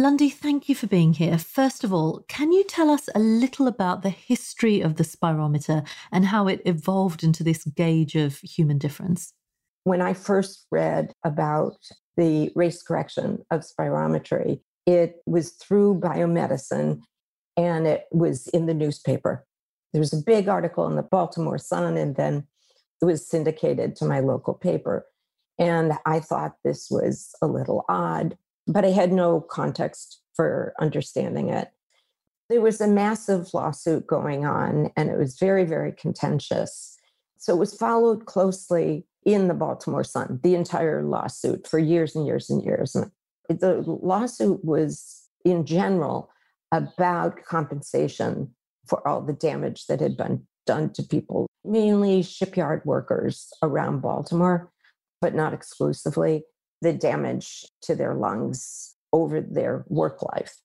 Lundy, 0.01 0.31
thank 0.31 0.69
you 0.69 0.77
for 0.77 0.87
being 0.87 1.13
here. 1.13 1.37
First 1.39 1.83
of 1.83 1.93
all, 1.93 2.25
can 2.29 2.53
you 2.53 2.63
tell 2.63 2.89
us 2.89 3.09
a 3.17 3.19
little 3.19 3.67
about 3.67 4.03
the 4.03 4.11
history 4.11 4.81
of 4.81 4.95
the 4.95 5.03
spirometer 5.03 5.85
and 6.13 6.27
how 6.27 6.47
it 6.47 6.63
evolved 6.65 7.25
into 7.25 7.43
this 7.43 7.65
gauge 7.65 8.15
of 8.15 8.39
human 8.39 8.79
difference? 8.79 9.33
When 9.83 10.01
I 10.01 10.15
first 10.15 10.67
read 10.71 11.13
about 11.25 11.79
the 12.17 12.53
race 12.55 12.81
correction 12.81 13.45
of 13.51 13.63
spirometry, 13.63 14.61
it 14.87 15.17
was 15.27 15.51
through 15.51 15.99
biomedicine 15.99 17.01
and 17.57 17.89
it 17.89 18.05
was 18.13 18.47
in 18.49 18.67
the 18.67 18.75
newspaper. 18.75 19.45
There 19.93 20.01
was 20.01 20.13
a 20.13 20.23
big 20.23 20.49
article 20.49 20.87
in 20.87 20.95
the 20.95 21.03
Baltimore 21.03 21.59
Sun, 21.59 21.97
and 21.97 22.15
then 22.15 22.47
it 23.03 23.05
was 23.05 23.29
syndicated 23.29 23.97
to 23.97 24.05
my 24.05 24.21
local 24.21 24.55
paper. 24.55 25.07
And 25.59 25.95
I 26.07 26.21
thought 26.21 26.55
this 26.63 26.87
was 26.89 27.35
a 27.43 27.49
little 27.49 27.85
odd 27.89 28.39
but 28.69 28.85
I 28.85 28.91
had 28.91 29.13
no 29.13 29.41
context 29.41 30.21
for 30.35 30.75
understanding 30.79 31.49
it. 31.49 31.71
There 32.49 32.61
was 32.61 32.81
a 32.81 32.87
massive 32.87 33.53
lawsuit 33.53 34.07
going 34.07 34.47
on, 34.47 34.91
and 34.97 35.11
it 35.11 35.19
was 35.19 35.39
very, 35.39 35.65
very 35.65 35.93
contentious. 35.93 36.97
So 37.39 37.55
it 37.55 37.59
was 37.59 37.75
followed 37.75 38.27
closely 38.27 39.07
in 39.25 39.49
the 39.49 39.55
Baltimore 39.55 40.05
Sun, 40.05 40.41
the 40.43 40.55
entire 40.55 41.03
lawsuit 41.03 41.67
for 41.67 41.79
years 41.79 42.15
and 42.15 42.27
years 42.27 42.49
and 42.49 42.63
years. 42.63 42.95
And 42.95 43.11
the 43.49 43.83
lawsuit 43.87 44.65
was, 44.65 45.29
in 45.45 45.67
general, 45.67 46.31
about 46.73 47.45
compensation 47.45 48.55
for 48.87 49.07
all 49.07 49.23
the 49.23 49.33
damage 49.33 49.87
that 49.87 50.01
had 50.01 50.17
been 50.17 50.47
done 50.67 50.93
to 50.93 51.03
people, 51.03 51.47
mainly 51.65 52.23
shipyard 52.23 52.83
workers 52.85 53.49
around 53.63 54.01
Baltimore, 54.01 54.71
but 55.21 55.35
not 55.35 55.53
exclusively 55.53 56.45
the 56.81 56.93
damage 56.93 57.67
to 57.83 57.95
their 57.95 58.15
lungs 58.15 58.97
over 59.13 59.41
their 59.41 59.85
work 59.89 60.23
life. 60.23 60.61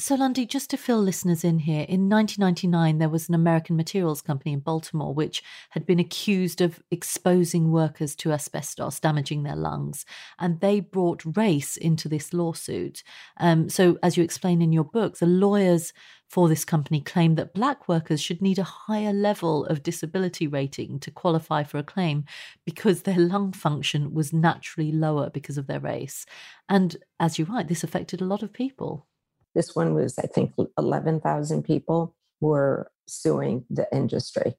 So, 0.00 0.14
Lundy, 0.14 0.46
just 0.46 0.70
to 0.70 0.76
fill 0.76 1.02
listeners 1.02 1.42
in 1.42 1.58
here, 1.58 1.84
in 1.88 2.08
1999, 2.08 2.98
there 2.98 3.08
was 3.08 3.28
an 3.28 3.34
American 3.34 3.74
materials 3.74 4.22
company 4.22 4.52
in 4.52 4.60
Baltimore 4.60 5.12
which 5.12 5.42
had 5.70 5.84
been 5.86 5.98
accused 5.98 6.60
of 6.60 6.80
exposing 6.92 7.72
workers 7.72 8.14
to 8.16 8.30
asbestos, 8.30 9.00
damaging 9.00 9.42
their 9.42 9.56
lungs. 9.56 10.06
And 10.38 10.60
they 10.60 10.78
brought 10.78 11.36
race 11.36 11.76
into 11.76 12.08
this 12.08 12.32
lawsuit. 12.32 13.02
Um, 13.38 13.68
so, 13.68 13.98
as 14.00 14.16
you 14.16 14.22
explain 14.22 14.62
in 14.62 14.72
your 14.72 14.84
book, 14.84 15.18
the 15.18 15.26
lawyers 15.26 15.92
for 16.28 16.48
this 16.48 16.64
company 16.64 17.00
claimed 17.00 17.38
that 17.38 17.54
black 17.54 17.88
workers 17.88 18.20
should 18.20 18.42
need 18.42 18.58
a 18.58 18.64
higher 18.64 19.12
level 19.12 19.64
of 19.64 19.82
disability 19.82 20.46
rating 20.46 21.00
to 21.00 21.10
qualify 21.10 21.62
for 21.62 21.78
a 21.78 21.82
claim 21.82 22.24
because 22.66 23.02
their 23.02 23.18
lung 23.18 23.52
function 23.52 24.12
was 24.12 24.32
naturally 24.32 24.92
lower 24.92 25.30
because 25.30 25.56
of 25.56 25.66
their 25.66 25.80
race. 25.80 26.26
And 26.68 26.96
as 27.18 27.38
you 27.38 27.46
write, 27.46 27.68
this 27.68 27.82
affected 27.82 28.20
a 28.20 28.26
lot 28.26 28.42
of 28.42 28.52
people. 28.52 29.06
This 29.54 29.74
one 29.74 29.94
was, 29.94 30.18
I 30.18 30.26
think, 30.26 30.52
11,000 30.76 31.62
people 31.62 32.14
were 32.40 32.90
suing 33.06 33.64
the 33.70 33.88
industry. 33.90 34.54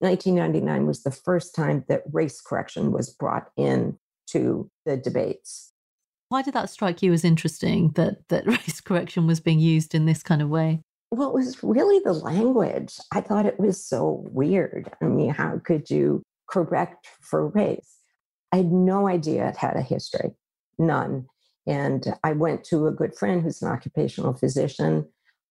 1999 0.00 0.86
was 0.86 1.04
the 1.04 1.12
first 1.12 1.54
time 1.54 1.84
that 1.88 2.02
race 2.12 2.40
correction 2.40 2.90
was 2.90 3.08
brought 3.08 3.50
in 3.56 3.96
to 4.26 4.68
the 4.84 4.96
debates. 4.96 5.72
Why 6.28 6.42
did 6.42 6.54
that 6.54 6.70
strike 6.70 7.02
you 7.02 7.12
as 7.12 7.24
interesting 7.24 7.92
that, 7.92 8.28
that 8.28 8.46
race 8.46 8.80
correction 8.80 9.28
was 9.28 9.38
being 9.38 9.60
used 9.60 9.94
in 9.94 10.06
this 10.06 10.24
kind 10.24 10.42
of 10.42 10.48
way? 10.48 10.82
Well, 11.12 11.28
it 11.28 11.34
was 11.34 11.62
really 11.62 11.98
the 11.98 12.14
language. 12.14 12.98
I 13.12 13.20
thought 13.20 13.44
it 13.44 13.60
was 13.60 13.86
so 13.86 14.26
weird. 14.32 14.90
I 15.02 15.04
mean, 15.04 15.28
how 15.28 15.60
could 15.62 15.90
you 15.90 16.22
correct 16.48 17.06
for 17.20 17.48
race? 17.48 17.98
I 18.50 18.56
had 18.56 18.72
no 18.72 19.06
idea 19.06 19.46
it 19.46 19.58
had 19.58 19.76
a 19.76 19.82
history, 19.82 20.30
none. 20.78 21.26
And 21.66 22.14
I 22.24 22.32
went 22.32 22.64
to 22.64 22.86
a 22.86 22.92
good 22.92 23.14
friend 23.14 23.42
who's 23.42 23.60
an 23.60 23.68
occupational 23.68 24.32
physician. 24.32 25.06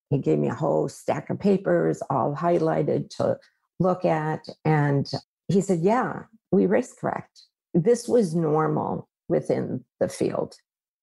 He 0.09 0.17
gave 0.17 0.39
me 0.39 0.49
a 0.49 0.55
whole 0.55 0.89
stack 0.89 1.29
of 1.29 1.39
papers, 1.39 2.01
all 2.09 2.35
highlighted 2.35 3.11
to 3.17 3.37
look 3.79 4.03
at. 4.03 4.47
And 4.65 5.11
he 5.47 5.61
said, 5.61 5.81
Yeah, 5.81 6.23
we 6.51 6.65
race 6.65 6.95
correct. 6.99 7.43
This 7.75 8.07
was 8.07 8.33
normal 8.33 9.07
within 9.29 9.85
the 9.99 10.09
field 10.09 10.55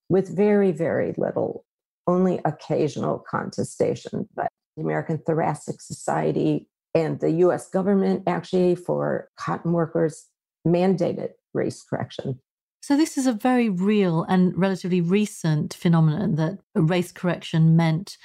with 0.08 0.34
very, 0.36 0.72
very 0.72 1.14
little, 1.16 1.64
only 2.08 2.40
occasional 2.44 3.22
contestation. 3.30 4.28
But 4.34 4.48
the 4.76 4.82
American 4.82 5.18
Thoracic 5.18 5.80
Society 5.80 6.68
and 6.94 7.20
the 7.20 7.30
US 7.46 7.68
government 7.68 8.24
actually 8.26 8.74
for 8.74 9.28
cotton 9.36 9.72
workers 9.72 10.26
mandated 10.66 11.30
race 11.54 11.84
correction. 11.88 12.40
So, 12.80 12.96
this 12.96 13.18
is 13.18 13.26
a 13.26 13.32
very 13.32 13.68
real 13.68 14.22
and 14.24 14.56
relatively 14.56 15.00
recent 15.00 15.74
phenomenon 15.74 16.36
that 16.36 16.58
race 16.74 17.12
correction 17.12 17.76
meant 17.76 18.16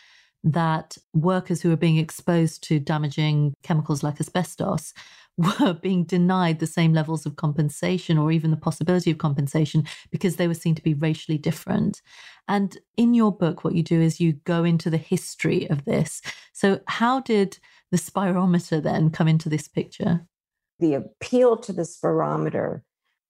that 0.43 0.97
workers 1.13 1.61
who 1.61 1.69
were 1.69 1.77
being 1.77 1.97
exposed 1.97 2.63
to 2.63 2.79
damaging 2.79 3.53
chemicals 3.63 4.03
like 4.03 4.19
asbestos 4.19 4.93
were 5.37 5.73
being 5.73 6.03
denied 6.03 6.59
the 6.59 6.67
same 6.67 6.93
levels 6.93 7.25
of 7.25 7.37
compensation 7.37 8.17
or 8.17 8.31
even 8.31 8.51
the 8.51 8.57
possibility 8.57 9.09
of 9.09 9.17
compensation 9.17 9.83
because 10.11 10.35
they 10.35 10.47
were 10.47 10.53
seen 10.53 10.75
to 10.75 10.83
be 10.83 10.93
racially 10.93 11.37
different. 11.37 12.01
And 12.47 12.77
in 12.97 13.13
your 13.13 13.31
book, 13.31 13.63
what 13.63 13.75
you 13.75 13.83
do 13.83 14.01
is 14.01 14.19
you 14.19 14.33
go 14.33 14.63
into 14.63 14.89
the 14.89 14.97
history 14.97 15.69
of 15.69 15.85
this. 15.85 16.21
So, 16.51 16.81
how 16.87 17.21
did 17.21 17.57
the 17.91 17.97
spirometer 17.97 18.81
then 18.81 19.09
come 19.09 19.27
into 19.27 19.49
this 19.49 19.67
picture? 19.67 20.25
The 20.79 20.95
appeal 20.95 21.57
to 21.57 21.71
the 21.71 21.83
spirometer 21.83 22.81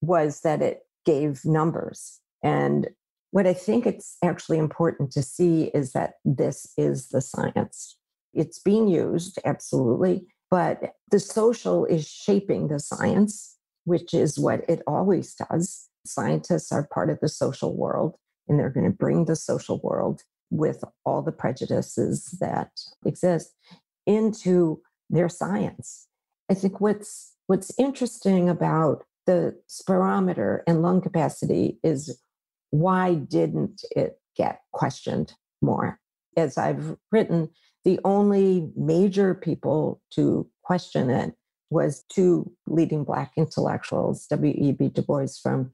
was 0.02 0.41
that 0.41 0.62
it 0.62 0.80
gave 1.06 1.45
numbers. 1.45 2.19
And 2.43 2.89
what 3.32 3.47
I 3.47 3.54
think 3.54 3.86
it's 3.86 4.17
actually 4.23 4.58
important 4.58 5.12
to 5.13 5.23
see 5.23 5.71
is 5.73 5.93
that 5.93 6.15
this 6.26 6.71
is 6.78 7.10
the 7.10 7.21
science. 7.21 7.97
It's 8.34 8.60
being 8.60 8.88
used, 8.88 9.39
absolutely, 9.45 10.28
but 10.49 10.93
the 11.12 11.19
social 11.19 11.86
is 11.86 12.08
shaping 12.08 12.67
the 12.67 12.80
science, 12.80 13.58
which 13.86 14.13
is 14.13 14.39
what 14.39 14.62
it 14.69 14.82
always 14.86 15.36
does. 15.36 15.89
Scientists 16.06 16.71
are 16.71 16.88
part 16.93 17.10
of 17.10 17.19
the 17.21 17.30
social 17.30 17.76
world, 17.76 18.15
and 18.47 18.60
they're 18.60 18.69
going 18.69 18.89
to 18.89 18.95
bring 18.95 19.25
the 19.25 19.36
social 19.36 19.79
world 19.84 20.23
with 20.49 20.84
all 21.06 21.21
the 21.21 21.32
prejudices 21.32 22.38
that 22.39 22.71
exist 23.06 23.56
into 24.06 24.82
their 25.10 25.29
science. 25.29 26.08
I 26.49 26.53
think 26.53 26.79
what's 26.79 27.34
what's 27.47 27.71
interesting 27.77 28.49
about 28.49 29.03
the 29.25 29.58
spirometer 29.69 30.62
and 30.67 30.82
lung 30.82 31.01
capacity 31.01 31.79
is 31.84 32.19
why 32.69 33.15
didn't 33.15 33.84
it 33.95 34.19
get 34.36 34.60
questioned 34.71 35.34
more? 35.62 35.99
As 36.36 36.58
I've 36.58 36.97
written, 37.12 37.49
the 37.86 37.99
only 38.03 38.71
major 38.75 39.34
people 39.34 40.01
to 40.12 40.47
question 40.63 41.10
it 41.10 41.36
was 41.69 42.03
two 42.12 42.51
leading 42.67 43.03
Black 43.03 43.32
intellectuals, 43.36 44.25
W.E.B. 44.27 44.89
Du 44.89 45.01
Bois 45.01 45.27
from 45.41 45.71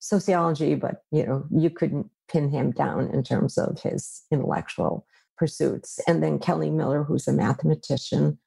sociology, 0.00 0.74
but 0.74 1.04
you 1.12 1.24
know 1.24 1.46
you 1.50 1.70
couldn't 1.70 2.10
pin 2.28 2.50
him 2.50 2.72
down 2.72 3.10
in 3.12 3.22
terms 3.22 3.56
of 3.56 3.80
his 3.80 4.22
intellectual 4.30 5.06
pursuits, 5.38 6.00
and 6.06 6.22
then 6.22 6.38
Kelly 6.38 6.70
Miller, 6.70 7.04
who's 7.04 7.26
a 7.26 7.32
mathematician, 7.32 8.38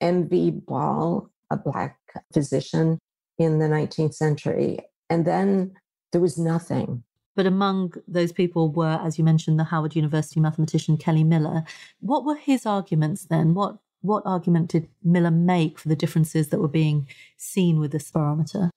M.V. 0.00 0.50
Ball, 0.50 1.28
a 1.50 1.56
Black 1.56 1.98
physician, 2.32 2.98
in 3.38 3.58
the 3.58 3.66
19th 3.66 4.14
century. 4.14 4.78
And 5.10 5.24
then 5.24 5.72
there 6.12 6.20
was 6.20 6.38
nothing. 6.38 7.02
But 7.34 7.46
among 7.46 7.94
those 8.06 8.32
people 8.32 8.70
were, 8.70 9.00
as 9.02 9.16
you 9.18 9.24
mentioned, 9.24 9.58
the 9.58 9.64
Howard 9.64 9.96
University 9.96 10.40
mathematician 10.40 10.96
Kelly 10.96 11.24
Miller. 11.24 11.64
What 12.00 12.24
were 12.24 12.36
his 12.36 12.66
arguments 12.66 13.26
then? 13.26 13.54
What 13.54 13.78
What 14.00 14.22
argument 14.26 14.70
did 14.70 14.88
Miller 15.02 15.30
make 15.30 15.78
for 15.78 15.88
the 15.88 15.96
differences 15.96 16.48
that 16.48 16.60
were 16.60 16.68
being 16.68 17.08
seen 17.36 17.80
with 17.80 17.92
this 17.92 18.10
spirometer? 18.10 18.70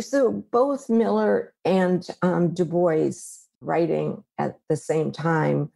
So 0.00 0.44
both 0.52 0.88
Miller 0.88 1.54
and 1.64 2.06
um, 2.22 2.54
Du 2.54 2.64
Bois 2.64 3.12
writing 3.60 4.22
at 4.38 4.58
the 4.68 4.76
same 4.76 5.12
time 5.12 5.70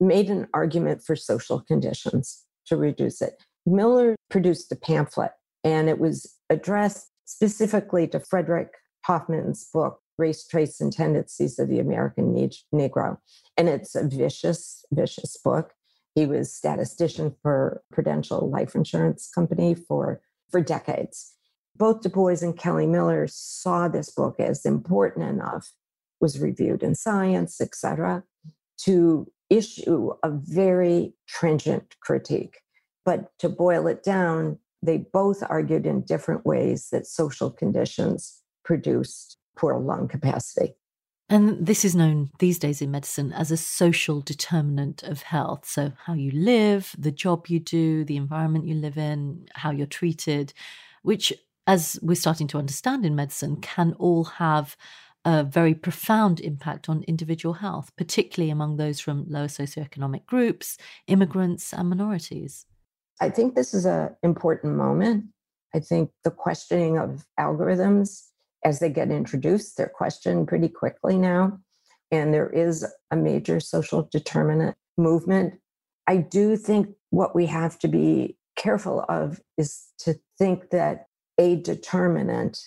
made 0.00 0.30
an 0.30 0.48
argument 0.54 1.02
for 1.04 1.14
social 1.14 1.60
conditions 1.60 2.44
to 2.66 2.76
reduce 2.76 3.20
it. 3.20 3.42
Miller 3.66 4.16
produced 4.30 4.72
a 4.72 4.76
pamphlet 4.76 5.32
and 5.62 5.88
it 5.88 5.98
was 5.98 6.34
addressed 6.48 7.10
specifically 7.26 8.08
to 8.08 8.18
Frederick 8.18 8.72
Hoffman's 9.04 9.68
book, 9.72 10.00
Race, 10.18 10.46
Traits, 10.46 10.80
and 10.80 10.92
Tendencies 10.92 11.58
of 11.58 11.68
the 11.68 11.78
American 11.78 12.34
Negro. 12.74 13.18
And 13.56 13.68
it's 13.68 13.94
a 13.94 14.06
vicious, 14.06 14.84
vicious 14.92 15.36
book. 15.42 15.72
He 16.14 16.26
was 16.26 16.52
statistician 16.52 17.34
for 17.42 17.82
Prudential 17.92 18.50
Life 18.50 18.74
Insurance 18.74 19.30
Company 19.32 19.74
for, 19.74 20.20
for 20.50 20.60
decades. 20.60 21.34
Both 21.76 22.02
Du 22.02 22.08
Bois 22.08 22.36
and 22.42 22.58
Kelly 22.58 22.86
Miller 22.86 23.26
saw 23.28 23.88
this 23.88 24.10
book 24.10 24.38
as 24.38 24.64
important 24.64 25.28
enough, 25.28 25.72
was 26.20 26.40
reviewed 26.40 26.82
in 26.82 26.94
Science, 26.94 27.60
etc., 27.60 28.24
to 28.84 29.30
issue 29.48 30.12
a 30.22 30.30
very 30.30 31.12
stringent 31.26 31.96
critique. 32.00 32.58
But 33.04 33.36
to 33.38 33.48
boil 33.48 33.86
it 33.86 34.02
down, 34.02 34.58
they 34.82 34.98
both 34.98 35.42
argued 35.48 35.86
in 35.86 36.02
different 36.02 36.46
ways 36.46 36.88
that 36.90 37.06
social 37.06 37.50
conditions 37.50 38.42
produced 38.64 39.36
poor 39.56 39.78
lung 39.78 40.08
capacity. 40.08 40.74
And 41.28 41.64
this 41.64 41.84
is 41.84 41.94
known 41.94 42.30
these 42.40 42.58
days 42.58 42.82
in 42.82 42.90
medicine 42.90 43.32
as 43.32 43.52
a 43.52 43.56
social 43.56 44.20
determinant 44.20 45.04
of 45.04 45.22
health. 45.22 45.64
So, 45.64 45.92
how 46.04 46.14
you 46.14 46.32
live, 46.32 46.94
the 46.98 47.12
job 47.12 47.46
you 47.46 47.60
do, 47.60 48.04
the 48.04 48.16
environment 48.16 48.66
you 48.66 48.74
live 48.74 48.98
in, 48.98 49.46
how 49.54 49.70
you're 49.70 49.86
treated, 49.86 50.52
which, 51.02 51.32
as 51.70 52.00
we're 52.02 52.16
starting 52.16 52.48
to 52.48 52.58
understand 52.58 53.06
in 53.06 53.14
medicine, 53.14 53.54
can 53.60 53.94
all 54.00 54.24
have 54.24 54.76
a 55.24 55.44
very 55.44 55.72
profound 55.72 56.40
impact 56.40 56.88
on 56.88 57.04
individual 57.04 57.54
health, 57.54 57.92
particularly 57.96 58.50
among 58.50 58.76
those 58.76 58.98
from 58.98 59.24
lower 59.28 59.46
socioeconomic 59.46 60.26
groups, 60.26 60.76
immigrants, 61.06 61.72
and 61.72 61.88
minorities. 61.88 62.66
I 63.20 63.30
think 63.30 63.54
this 63.54 63.72
is 63.72 63.86
an 63.86 64.16
important 64.24 64.74
moment. 64.74 65.26
I 65.72 65.78
think 65.78 66.10
the 66.24 66.32
questioning 66.32 66.98
of 66.98 67.24
algorithms 67.38 68.24
as 68.64 68.80
they 68.80 68.90
get 68.90 69.12
introduced, 69.12 69.76
they're 69.76 69.88
questioned 69.88 70.48
pretty 70.48 70.68
quickly 70.68 71.16
now. 71.18 71.60
And 72.10 72.34
there 72.34 72.50
is 72.50 72.84
a 73.12 73.16
major 73.16 73.60
social 73.60 74.08
determinant 74.10 74.76
movement. 74.98 75.54
I 76.08 76.16
do 76.16 76.56
think 76.56 76.88
what 77.10 77.36
we 77.36 77.46
have 77.46 77.78
to 77.78 77.86
be 77.86 78.36
careful 78.56 79.04
of 79.08 79.40
is 79.56 79.84
to 80.00 80.18
think 80.36 80.70
that 80.70 81.06
a 81.40 81.56
determinant 81.56 82.60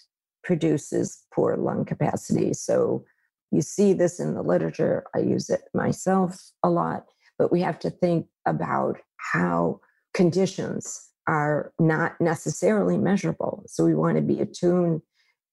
produces 0.44 1.24
poor 1.34 1.56
lung 1.56 1.86
capacity. 1.86 2.54
So 2.54 3.06
you 3.52 3.62
see 3.62 3.94
this 3.94 4.20
in 4.20 4.34
the 4.34 4.42
literature. 4.42 5.06
I 5.16 5.20
use 5.20 5.50
it 5.50 5.62
myself 5.76 6.42
a 6.64 6.70
lot, 6.70 7.06
but 7.38 7.52
we 7.52 7.62
have 7.62 7.78
to 7.80 7.92
think 7.92 8.26
about 8.48 8.98
how 9.18 9.80
conditions 10.16 11.08
are 11.28 11.72
not 11.80 12.20
necessarily 12.20 12.98
measurable. 12.98 13.64
So 13.68 13.86
we 13.86 13.94
want 13.94 14.18
to 14.18 14.24
be 14.24 14.42
attuned 14.42 15.02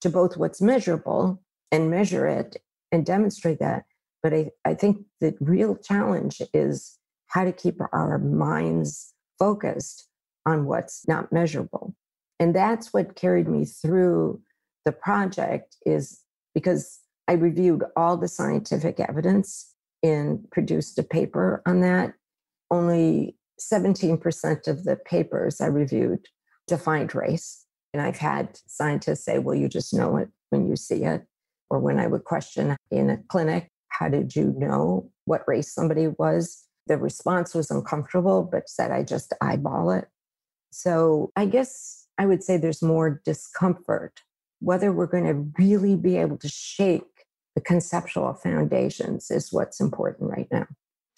to 0.00 0.08
both 0.08 0.38
what's 0.38 0.62
measurable 0.62 1.42
and 1.70 1.90
measure 1.90 2.26
it 2.26 2.56
and 2.90 3.04
demonstrate 3.04 3.60
that. 3.60 3.84
But 4.22 4.32
I, 4.32 4.50
I 4.64 4.74
think 4.74 5.04
the 5.20 5.34
real 5.40 5.76
challenge 5.76 6.40
is 6.54 6.98
how 7.26 7.44
to 7.44 7.52
keep 7.52 7.76
our 7.92 8.18
minds 8.18 9.12
focused 9.38 10.08
on 10.46 10.64
what's 10.64 11.06
not 11.06 11.32
measurable. 11.32 11.94
And 12.40 12.54
that's 12.54 12.92
what 12.92 13.16
carried 13.16 13.48
me 13.48 13.66
through 13.66 14.40
the 14.86 14.92
project 14.92 15.76
is 15.84 16.22
because 16.54 16.98
I 17.28 17.34
reviewed 17.34 17.84
all 17.96 18.16
the 18.16 18.26
scientific 18.26 18.98
evidence 18.98 19.74
and 20.02 20.50
produced 20.50 20.98
a 20.98 21.02
paper 21.02 21.62
on 21.66 21.82
that. 21.82 22.14
Only 22.70 23.36
17% 23.60 24.66
of 24.66 24.84
the 24.84 24.96
papers 24.96 25.60
I 25.60 25.66
reviewed 25.66 26.26
defined 26.66 27.14
race. 27.14 27.66
And 27.92 28.02
I've 28.02 28.16
had 28.16 28.58
scientists 28.66 29.24
say, 29.24 29.38
well, 29.38 29.54
you 29.54 29.68
just 29.68 29.92
know 29.92 30.16
it 30.16 30.30
when 30.48 30.66
you 30.66 30.76
see 30.76 31.04
it. 31.04 31.26
Or 31.68 31.78
when 31.78 32.00
I 32.00 32.06
would 32.06 32.24
question 32.24 32.76
in 32.90 33.10
a 33.10 33.18
clinic, 33.28 33.70
how 33.90 34.08
did 34.08 34.34
you 34.34 34.54
know 34.56 35.10
what 35.26 35.46
race 35.46 35.72
somebody 35.72 36.08
was? 36.08 36.64
The 36.86 36.96
response 36.96 37.54
was 37.54 37.70
uncomfortable, 37.70 38.42
but 38.50 38.68
said, 38.68 38.90
I 38.90 39.02
just 39.02 39.34
eyeball 39.40 39.90
it. 39.90 40.08
So 40.72 41.30
I 41.36 41.46
guess 41.46 41.99
I 42.20 42.26
would 42.26 42.44
say 42.44 42.58
there's 42.58 42.82
more 42.82 43.22
discomfort. 43.24 44.20
Whether 44.60 44.92
we're 44.92 45.06
going 45.06 45.24
to 45.24 45.50
really 45.58 45.96
be 45.96 46.18
able 46.18 46.36
to 46.36 46.48
shake 46.48 47.24
the 47.54 47.62
conceptual 47.62 48.34
foundations 48.34 49.30
is 49.30 49.50
what's 49.50 49.80
important 49.80 50.30
right 50.30 50.46
now. 50.52 50.66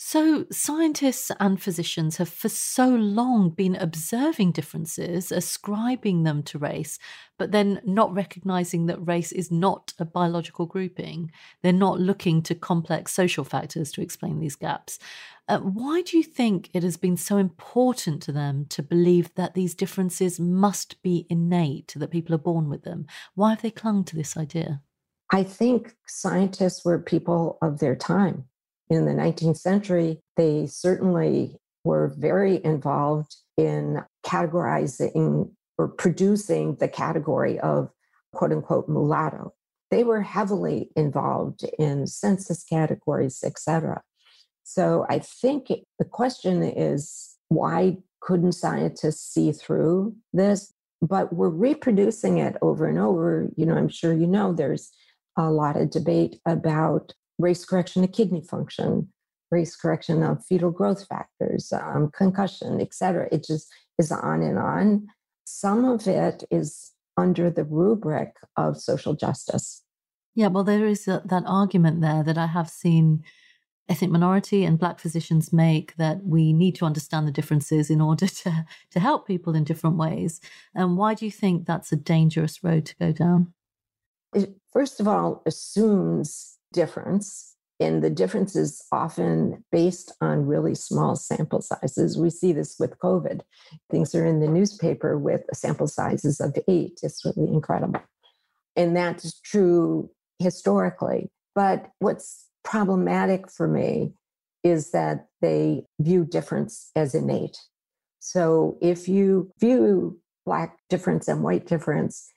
So, 0.05 0.47
scientists 0.51 1.31
and 1.39 1.63
physicians 1.63 2.17
have 2.17 2.29
for 2.29 2.49
so 2.49 2.89
long 2.89 3.51
been 3.51 3.77
observing 3.77 4.51
differences, 4.51 5.31
ascribing 5.31 6.25
them 6.25 6.43
to 6.43 6.59
race, 6.59 6.99
but 7.39 7.53
then 7.53 7.81
not 7.85 8.13
recognizing 8.13 8.87
that 8.87 9.07
race 9.07 9.31
is 9.31 9.53
not 9.53 9.95
a 10.01 10.05
biological 10.05 10.67
grouping. 10.67 11.31
They're 11.63 11.73
not 11.73 12.01
looking 12.01 12.43
to 12.43 12.55
complex 12.57 13.13
social 13.13 13.45
factors 13.45 13.93
to 13.93 14.03
explain 14.03 14.41
these 14.41 14.57
gaps. 14.57 14.99
Uh, 15.47 15.61
why 15.61 16.03
do 16.03 16.17
you 16.17 16.25
think 16.25 16.69
it 16.75 16.83
has 16.83 16.97
been 16.97 17.17
so 17.17 17.37
important 17.37 18.23
to 18.25 18.33
them 18.33 18.67
to 18.71 18.83
believe 18.83 19.33
that 19.37 19.55
these 19.55 19.73
differences 19.73 20.41
must 20.41 21.01
be 21.03 21.29
innate, 21.31 21.95
that 21.97 22.11
people 22.11 22.35
are 22.35 22.39
born 22.39 22.69
with 22.69 22.83
them? 22.83 23.07
Why 23.37 23.51
have 23.51 23.63
they 23.63 23.71
clung 23.71 24.03
to 24.07 24.17
this 24.17 24.37
idea? 24.37 24.83
I 25.31 25.45
think 25.45 25.95
scientists 26.09 26.85
were 26.85 26.99
people 26.99 27.57
of 27.63 27.79
their 27.79 27.95
time 27.95 28.47
in 28.93 29.07
the 29.07 29.13
19th 29.13 29.57
century, 29.57 30.21
they 30.37 30.67
certainly 30.67 31.57
were 31.85 32.15
very 32.19 32.63
involved 32.65 33.37
in 33.57 34.03
categorizing 34.25 35.51
or 35.79 35.89
producing 35.89 36.77
the 36.77 36.89
category 36.89 37.59
of 37.59 37.91
quote 38.33 38.53
unquote 38.53 38.89
mulatto. 38.89 39.55
They 39.91 40.05
were 40.05 40.23
heavily 40.23 40.91
involved 40.97 41.65
in 41.79 42.07
census 42.07 42.65
categories, 42.65 43.43
etc. 43.45 44.03
So 44.63 45.07
I 45.09 45.19
think 45.19 45.69
the 45.99 46.05
question 46.05 46.63
is 46.63 47.37
why 47.49 47.99
couldn't 48.21 48.53
scientists 48.53 49.33
see 49.33 49.53
through 49.53 50.15
this? 50.33 50.73
But 51.01 51.33
we're 51.33 51.49
reproducing 51.49 52.39
it 52.39 52.57
over 52.63 52.87
and 52.87 52.99
over. 52.99 53.49
You 53.57 53.67
know, 53.67 53.75
I'm 53.75 53.89
sure 53.89 54.13
you 54.13 54.27
know 54.27 54.53
there's 54.53 54.91
a 55.37 55.51
lot 55.51 55.77
of 55.77 55.91
debate 55.91 56.37
about 56.47 57.13
race 57.39 57.65
correction 57.65 58.05
of 58.05 58.13
kidney 58.13 58.43
function, 58.43 59.09
race 59.51 59.77
correction 59.77 60.23
of 60.23 60.45
fetal 60.45 60.71
growth 60.71 61.07
factors, 61.07 61.73
um, 61.73 62.11
concussion, 62.17 62.81
et 62.81 62.95
cetera. 62.95 63.29
It 63.33 63.45
just 63.45 63.69
is 63.99 64.11
on 64.11 64.43
and 64.43 64.59
on. 64.59 65.07
Some 65.45 65.85
of 65.85 66.07
it 66.07 66.45
is 66.51 66.93
under 67.17 67.51
the 67.51 67.65
rubric 67.65 68.35
of 68.57 68.81
social 68.81 69.15
justice. 69.15 69.83
Yeah, 70.35 70.49
well, 70.49 70.65
there 70.65 70.87
is 70.87 71.07
a, 71.09 71.23
that 71.27 71.45
argument 71.47 72.01
there 72.01 72.23
that 72.23 72.39
I 72.39 72.47
have 72.47 72.71
seen 72.71 73.23
ethnic 73.89 74.11
minority 74.11 74.65
and 74.65 74.79
black 74.79 74.99
physicians 74.99 75.53
make 75.53 75.95
that 75.97 76.25
we 76.25 76.53
need 76.53 76.75
to 76.77 76.87
understand 76.87 77.27
the 77.27 77.33
differences 77.33 77.91
in 77.91 78.01
order 78.01 78.27
to, 78.43 78.65
to 78.91 79.01
help 79.01 79.27
people 79.27 79.55
in 79.55 79.65
different 79.65 79.97
ways. 79.97 80.41
And 80.75 80.97
why 80.97 81.15
do 81.15 81.27
you 81.27 81.31
think 81.31 81.67
that's 81.67 81.93
a 81.93 81.97
dangerous 81.97 82.65
road 82.65 82.87
to 82.87 82.97
go 82.97 83.13
down? 83.13 83.53
It, 84.35 84.55
first 84.73 85.01
of 85.01 85.07
all, 85.07 85.43
assumes 85.45 86.57
difference. 86.73 87.57
And 87.81 88.03
the 88.03 88.11
difference 88.11 88.55
is 88.55 88.85
often 88.93 89.65
based 89.73 90.13
on 90.21 90.47
really 90.47 90.75
small 90.75 91.17
sample 91.17 91.61
sizes. 91.61 92.17
We 92.17 92.31
see 92.31 92.53
this 92.53 92.77
with 92.79 92.99
COVID. 92.99 93.41
Things 93.91 94.15
are 94.15 94.25
in 94.25 94.41
the 94.41 94.49
newspaper 94.49 95.19
with 95.19 95.43
sample 95.53 95.89
sizes 95.89 96.41
of 96.41 96.57
eight. 96.69 97.01
It's 97.03 97.25
really 97.25 97.53
incredible. 97.53 98.01
And 98.77 98.97
that's 98.97 99.41
true 99.41 100.11
historically. 100.39 101.31
But 101.55 101.89
what's 101.99 102.47
problematic 102.65 103.51
for 103.51 103.67
me 103.67 104.15
is 104.63 104.93
that 104.93 105.27
they 105.41 105.85
view 106.01 106.25
difference 106.25 106.91
as 106.95 107.15
innate. 107.15 107.59
So 108.21 108.79
if 108.81 109.09
you 109.09 109.51
view 109.59 110.21
Black 110.47 110.79
difference 110.89 111.29
and 111.29 111.43
white 111.43 111.67
difference 111.67 112.31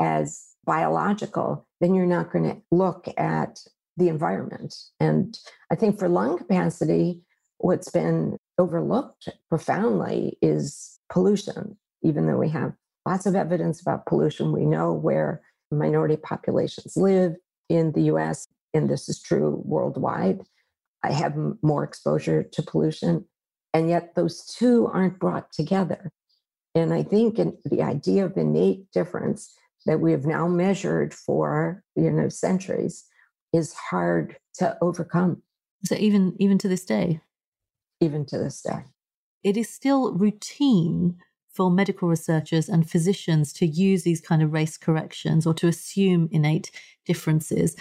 as 0.00 0.44
biological, 0.64 1.66
then 1.80 1.94
you're 1.94 2.06
not 2.06 2.32
going 2.32 2.44
to 2.44 2.60
look 2.70 3.08
at 3.16 3.60
the 3.98 4.08
environment. 4.08 4.74
And 5.00 5.38
I 5.70 5.74
think 5.74 5.98
for 5.98 6.08
lung 6.08 6.38
capacity, 6.38 7.20
what's 7.58 7.90
been 7.90 8.36
overlooked 8.56 9.28
profoundly 9.48 10.38
is 10.40 10.98
pollution. 11.12 11.76
Even 12.02 12.26
though 12.26 12.36
we 12.38 12.48
have 12.50 12.72
lots 13.06 13.26
of 13.26 13.34
evidence 13.34 13.80
about 13.80 14.06
pollution, 14.06 14.52
we 14.52 14.64
know 14.64 14.92
where 14.92 15.42
minority 15.70 16.16
populations 16.16 16.96
live 16.96 17.34
in 17.68 17.92
the 17.92 18.02
US, 18.02 18.46
and 18.72 18.88
this 18.88 19.08
is 19.08 19.20
true 19.20 19.60
worldwide. 19.64 20.40
I 21.02 21.12
have 21.12 21.36
more 21.62 21.84
exposure 21.84 22.42
to 22.42 22.62
pollution. 22.62 23.24
And 23.74 23.88
yet, 23.88 24.14
those 24.14 24.46
two 24.46 24.88
aren't 24.92 25.18
brought 25.18 25.52
together. 25.52 26.10
And 26.74 26.94
I 26.94 27.02
think 27.02 27.38
in, 27.38 27.56
the 27.64 27.82
idea 27.82 28.24
of 28.24 28.36
innate 28.36 28.90
difference 28.92 29.54
that 29.86 30.00
we 30.00 30.12
have 30.12 30.24
now 30.24 30.46
measured 30.48 31.12
for 31.14 31.82
you 31.96 32.10
know 32.10 32.28
centuries 32.28 33.04
is 33.52 33.74
hard 33.74 34.36
to 34.54 34.76
overcome. 34.80 35.42
So 35.84 35.94
even 35.94 36.34
even 36.38 36.58
to 36.58 36.68
this 36.68 36.84
day, 36.84 37.20
even 38.00 38.26
to 38.26 38.38
this 38.38 38.60
day, 38.62 38.84
it 39.42 39.56
is 39.56 39.68
still 39.68 40.12
routine 40.14 41.16
for 41.58 41.70
medical 41.70 42.08
researchers 42.08 42.68
and 42.68 42.88
physicians 42.88 43.52
to 43.52 43.66
use 43.66 44.04
these 44.04 44.20
kind 44.20 44.42
of 44.42 44.52
race 44.52 44.76
corrections 44.76 45.46
or 45.46 45.54
to 45.54 45.66
assume 45.66 46.28
innate 46.30 46.70
differences. 47.04 47.74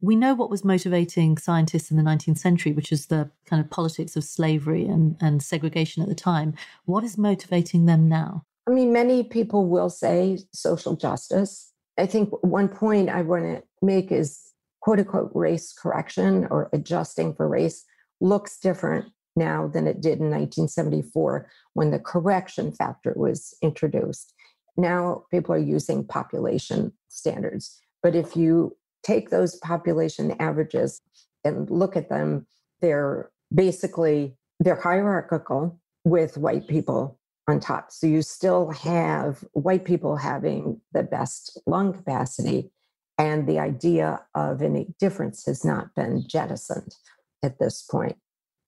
We 0.00 0.14
know 0.14 0.34
what 0.34 0.50
was 0.50 0.64
motivating 0.64 1.38
scientists 1.38 1.90
in 1.90 1.96
the 1.96 2.02
19th 2.04 2.38
century, 2.38 2.72
which 2.72 2.92
is 2.92 3.06
the 3.06 3.30
kind 3.46 3.60
of 3.60 3.70
politics 3.70 4.14
of 4.14 4.24
slavery 4.24 4.84
and, 4.84 5.16
and 5.20 5.42
segregation 5.42 6.02
at 6.02 6.08
the 6.08 6.14
time. 6.14 6.54
What 6.84 7.02
is 7.02 7.18
motivating 7.18 7.86
them 7.86 8.08
now? 8.08 8.44
I 8.68 8.72
mean, 8.72 8.92
many 8.92 9.24
people 9.24 9.66
will 9.66 9.90
say 9.90 10.38
social 10.52 10.94
justice. 10.94 11.72
I 11.98 12.06
think 12.06 12.30
one 12.42 12.68
point 12.68 13.08
I 13.08 13.22
want 13.22 13.42
to 13.44 13.62
make 13.80 14.12
is 14.12 14.45
quote 14.86 15.00
unquote 15.00 15.32
race 15.34 15.72
correction 15.72 16.46
or 16.48 16.70
adjusting 16.72 17.34
for 17.34 17.48
race 17.48 17.84
looks 18.20 18.56
different 18.56 19.06
now 19.34 19.66
than 19.66 19.88
it 19.88 20.00
did 20.00 20.20
in 20.20 20.30
1974 20.30 21.50
when 21.74 21.90
the 21.90 21.98
correction 21.98 22.70
factor 22.70 23.12
was 23.16 23.56
introduced. 23.62 24.32
Now 24.76 25.24
people 25.28 25.52
are 25.56 25.58
using 25.58 26.06
population 26.06 26.92
standards. 27.08 27.80
But 28.00 28.14
if 28.14 28.36
you 28.36 28.76
take 29.02 29.30
those 29.30 29.56
population 29.56 30.36
averages 30.38 31.00
and 31.44 31.68
look 31.68 31.96
at 31.96 32.08
them, 32.08 32.46
they're 32.80 33.32
basically 33.52 34.36
they're 34.60 34.80
hierarchical 34.80 35.80
with 36.04 36.38
white 36.38 36.68
people 36.68 37.18
on 37.48 37.58
top. 37.58 37.90
So 37.90 38.06
you 38.06 38.22
still 38.22 38.70
have 38.70 39.44
white 39.52 39.84
people 39.84 40.14
having 40.14 40.80
the 40.92 41.02
best 41.02 41.60
lung 41.66 41.92
capacity, 41.92 42.70
and 43.18 43.46
the 43.46 43.58
idea 43.58 44.20
of 44.34 44.62
any 44.62 44.94
difference 45.00 45.46
has 45.46 45.64
not 45.64 45.94
been 45.94 46.24
jettisoned 46.26 46.94
at 47.42 47.58
this 47.58 47.82
point. 47.82 48.16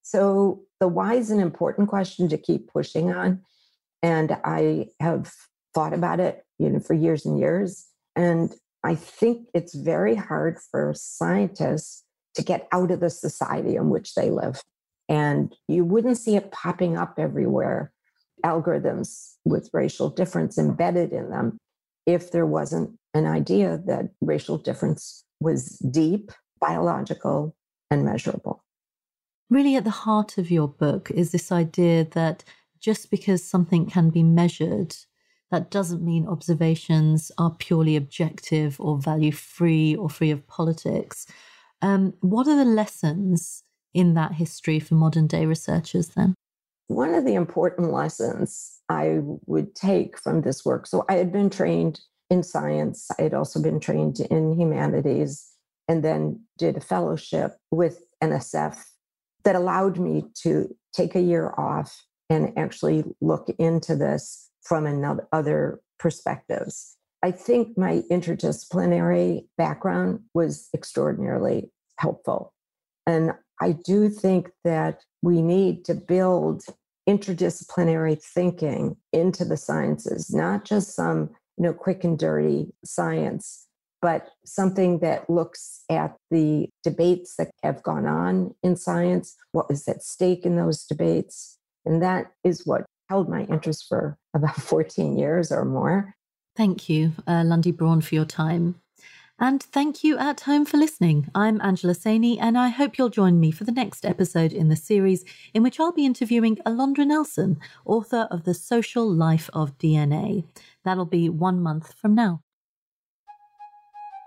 So 0.03 0.63
the 0.81 0.89
why 0.89 1.15
is 1.15 1.31
an 1.31 1.41
important 1.41 1.89
question 1.89 2.29
to 2.29 2.39
keep 2.39 2.73
pushing 2.73 3.13
on. 3.13 3.43
And 4.03 4.39
I 4.45 4.89
have 5.01 5.33
thought 5.75 5.93
about 5.93 6.21
it, 6.21 6.45
you 6.59 6.71
know, 6.71 6.81
for 6.81 6.95
years 6.95 7.27
and 7.27 7.39
years. 7.39 7.87
And 8.17 8.55
I 8.85 8.95
think 8.95 9.49
it's 9.55 9.75
very 9.75 10.15
hard 10.15 10.59
for 10.71 10.95
scientists 10.97 12.05
to 12.35 12.43
get 12.43 12.69
out 12.73 12.91
of 12.91 13.01
the 13.01 13.11
society 13.11 13.77
in 13.77 13.91
which 13.91 14.15
they 14.15 14.31
live. 14.31 14.63
And 15.09 15.55
you 15.67 15.85
wouldn't 15.85 16.19
see 16.19 16.37
it 16.37 16.53
popping 16.53 16.97
up 16.97 17.19
everywhere, 17.19 17.93
algorithms 18.45 19.35
with 19.45 19.71
racial 19.73 20.11
difference 20.11 20.59
embedded 20.59 21.13
in 21.13 21.31
them, 21.31 21.59
if 22.07 22.31
there 22.31 22.47
wasn't 22.47 22.99
an 23.19 23.27
idea 23.27 23.81
that 23.87 24.11
racial 24.21 24.57
difference 24.59 25.25
was 25.41 25.79
deep, 25.91 26.33
biological, 26.61 27.55
and 27.91 28.05
measurable 28.05 28.63
really 29.51 29.77
at 29.77 29.85
the 29.85 29.91
heart 29.91 30.39
of 30.39 30.51
your 30.51 30.69
book 30.69 31.11
is 31.11 31.33
this 31.33 31.51
idea 31.51 32.05
that 32.13 32.45
just 32.81 33.11
because 33.11 33.43
something 33.43 33.87
can 33.89 34.11
be 34.11 34.23
measured, 34.23 34.95
that 35.51 35.71
doesn't 35.71 36.05
mean 36.05 36.27
observations 36.27 37.33
are 37.39 37.55
purely 37.59 37.97
objective 37.97 38.81
or 38.81 38.99
value 38.99 39.33
free 39.33 39.97
or 39.97 40.09
free 40.11 40.31
of 40.31 40.47
politics. 40.47 41.27
Um, 41.81 42.15
what 42.21 42.47
are 42.47 42.57
the 42.57 42.65
lessons 42.65 43.63
in 43.95 44.15
that 44.15 44.33
history 44.33 44.79
for 44.79 44.95
modern 44.95 45.27
day 45.27 45.47
researchers 45.47 46.09
then? 46.09 46.35
One 46.89 47.15
of 47.15 47.25
the 47.25 47.35
important 47.35 47.93
lessons 47.93 48.81
I 48.89 49.19
would 49.47 49.75
take 49.75 50.19
from 50.19 50.43
this 50.43 50.65
work 50.65 50.87
so 50.87 51.05
I 51.09 51.15
had 51.15 51.33
been 51.33 51.51
trained 51.51 52.01
in 52.31 52.43
science, 52.43 53.09
I 53.19 53.23
had 53.23 53.35
also 53.35 53.61
been 53.63 53.81
trained 53.81 54.21
in 54.21 54.59
humanities, 54.59 55.49
and 55.89 56.05
then 56.05 56.43
did 56.59 56.77
a 56.77 56.81
fellowship 56.81 57.57
with 57.71 58.03
NSF 58.23 58.85
that 59.45 59.57
allowed 59.57 59.99
me 59.99 60.25
to 60.43 60.75
take 60.93 61.15
a 61.15 61.21
year 61.21 61.55
off 61.57 62.05
and 62.29 62.53
actually 62.59 63.05
look 63.21 63.49
into 63.59 63.97
this 63.97 64.51
from 64.63 64.85
another 64.85 65.27
other 65.33 65.81
perspectives. 65.99 66.97
I 67.23 67.31
think 67.31 67.77
my 67.77 68.03
interdisciplinary 68.11 69.47
background 69.57 70.21
was 70.35 70.69
extraordinarily 70.75 71.71
helpful. 71.99 72.53
And 73.07 73.33
I 73.61 73.73
do 73.73 74.09
think 74.09 74.51
that 74.65 75.01
we 75.23 75.43
need 75.43 75.85
to 75.87 75.95
build 75.95 76.63
interdisciplinary 77.09 78.23
thinking 78.23 78.97
into 79.13 79.45
the 79.45 79.57
sciences, 79.57 80.33
not 80.33 80.65
just 80.65 80.95
some 80.95 81.31
you 81.59 81.65
know 81.65 81.73
quick 81.73 82.05
and 82.05 82.19
dirty 82.19 82.73
science 82.85 83.69
but 84.01 84.29
something 84.45 85.01
that 85.01 85.29
looks 85.29 85.83
at 85.91 86.17
the 86.31 86.69
debates 86.83 87.35
that 87.37 87.51
have 87.63 87.83
gone 87.83 88.07
on 88.07 88.55
in 88.63 88.77
science, 88.77 89.37
what 89.53 89.67
is 89.71 89.89
at 89.89 90.03
stake 90.03 90.45
in 90.45 90.57
those 90.57 90.85
debates. 90.85 91.59
And 91.85 92.03
that 92.03 92.33
is 92.45 92.67
what 92.67 92.85
held 93.09 93.29
my 93.29 93.43
interest 93.45 93.87
for 93.89 94.17
about 94.35 94.57
14 94.63 95.19
years 95.19 95.51
or 95.51 95.65
more. 95.65 96.15
Thank 96.57 96.89
you, 96.89 97.13
uh, 97.27 97.45
Lundy 97.45 97.71
Braun, 97.71 98.01
for 98.01 98.15
your 98.15 98.25
time. 98.25 98.81
And 99.41 99.63
thank 99.63 100.03
you 100.03 100.19
at 100.19 100.41
home 100.41 100.65
for 100.65 100.79
listening. 100.79 101.31
I'm 101.33 101.61
Angela 101.61 101.95
Saini, 101.95 102.39
and 102.41 102.59
I 102.59 102.71
hope 102.71 102.99
you'll 102.99 103.09
join 103.09 103.39
me 103.39 103.53
for 103.53 103.63
the 103.63 103.71
next 103.71 104.05
episode 104.05 104.53
in 104.53 104.69
the 104.69 104.75
series 104.75 105.25
in 105.55 105.63
which 105.63 105.79
I'll 105.79 105.93
be 105.93 106.05
interviewing 106.05 106.57
Alondra 106.67 107.07
Nelson, 107.07 107.61
author 107.85 108.27
of 108.33 108.43
The 108.43 108.55
Social 108.55 109.09
Life 109.09 109.49
of 109.53 109.79
DNA. 109.79 110.45
That'll 110.85 111.05
be 111.05 111.29
one 111.29 111.63
month 111.63 111.95
from 111.95 112.17
now. 112.17 112.43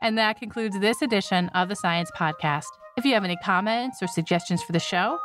And 0.02 0.18
that 0.18 0.40
concludes 0.40 0.80
this 0.80 1.02
edition 1.02 1.50
of 1.50 1.68
the 1.68 1.76
Science 1.76 2.10
Podcast. 2.18 2.70
If 2.96 3.04
you 3.04 3.14
have 3.14 3.26
any 3.26 3.38
comments 3.44 4.02
or 4.02 4.08
suggestions 4.08 4.64
for 4.64 4.72
the 4.72 4.80
show, 4.80 5.20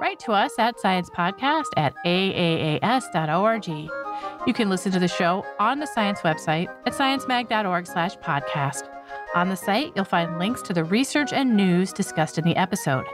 write 0.00 0.18
to 0.20 0.32
us 0.32 0.52
at 0.58 0.78
sciencepodcast 0.78 1.66
at 1.76 1.94
aaas.org. 2.04 3.68
You 3.68 4.52
can 4.52 4.68
listen 4.68 4.90
to 4.92 4.98
the 4.98 5.06
show 5.06 5.46
on 5.60 5.78
the 5.78 5.86
science 5.86 6.20
website 6.20 6.68
at 6.86 6.92
sciencemag.org 6.92 7.86
slash 7.86 8.16
podcast. 8.16 8.88
On 9.34 9.50
the 9.50 9.56
site, 9.56 9.92
you'll 9.94 10.06
find 10.06 10.38
links 10.38 10.62
to 10.62 10.72
the 10.72 10.84
research 10.84 11.32
and 11.32 11.54
news 11.54 11.92
discussed 11.92 12.38
in 12.38 12.44
the 12.44 12.56
episode. 12.56 13.04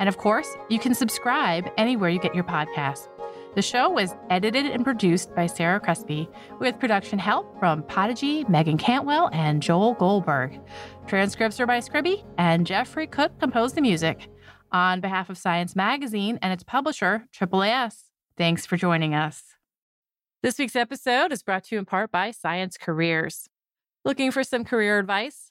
And 0.00 0.08
of 0.08 0.18
course, 0.18 0.48
you 0.68 0.80
can 0.80 0.94
subscribe 0.94 1.70
anywhere 1.78 2.10
you 2.10 2.18
get 2.18 2.34
your 2.34 2.44
podcasts. 2.44 3.08
The 3.54 3.62
show 3.62 3.88
was 3.88 4.14
edited 4.30 4.66
and 4.66 4.84
produced 4.84 5.34
by 5.34 5.46
Sarah 5.46 5.80
Crespi, 5.80 6.28
with 6.58 6.78
production 6.78 7.18
help 7.18 7.58
from 7.58 7.82
Podigy, 7.84 8.44
Megan 8.44 8.78
Cantwell, 8.78 9.30
and 9.32 9.62
Joel 9.62 9.94
Goldberg. 9.94 10.60
Transcripts 11.06 11.60
are 11.60 11.66
by 11.66 11.78
Scribie, 11.78 12.24
and 12.38 12.66
Jeffrey 12.66 13.06
Cook 13.06 13.38
composed 13.38 13.74
the 13.74 13.80
music. 13.80 14.28
On 14.72 15.00
behalf 15.00 15.30
of 15.30 15.38
Science 15.38 15.74
Magazine 15.74 16.38
and 16.42 16.52
its 16.52 16.62
publisher, 16.62 17.26
AAAS, 17.32 18.04
thanks 18.36 18.66
for 18.66 18.76
joining 18.76 19.14
us. 19.14 19.42
This 20.42 20.58
week's 20.58 20.76
episode 20.76 21.32
is 21.32 21.42
brought 21.42 21.64
to 21.64 21.74
you 21.74 21.78
in 21.80 21.84
part 21.86 22.10
by 22.10 22.30
Science 22.30 22.76
Careers. 22.76 23.48
Looking 24.04 24.30
for 24.30 24.44
some 24.44 24.64
career 24.64 24.98
advice? 24.98 25.49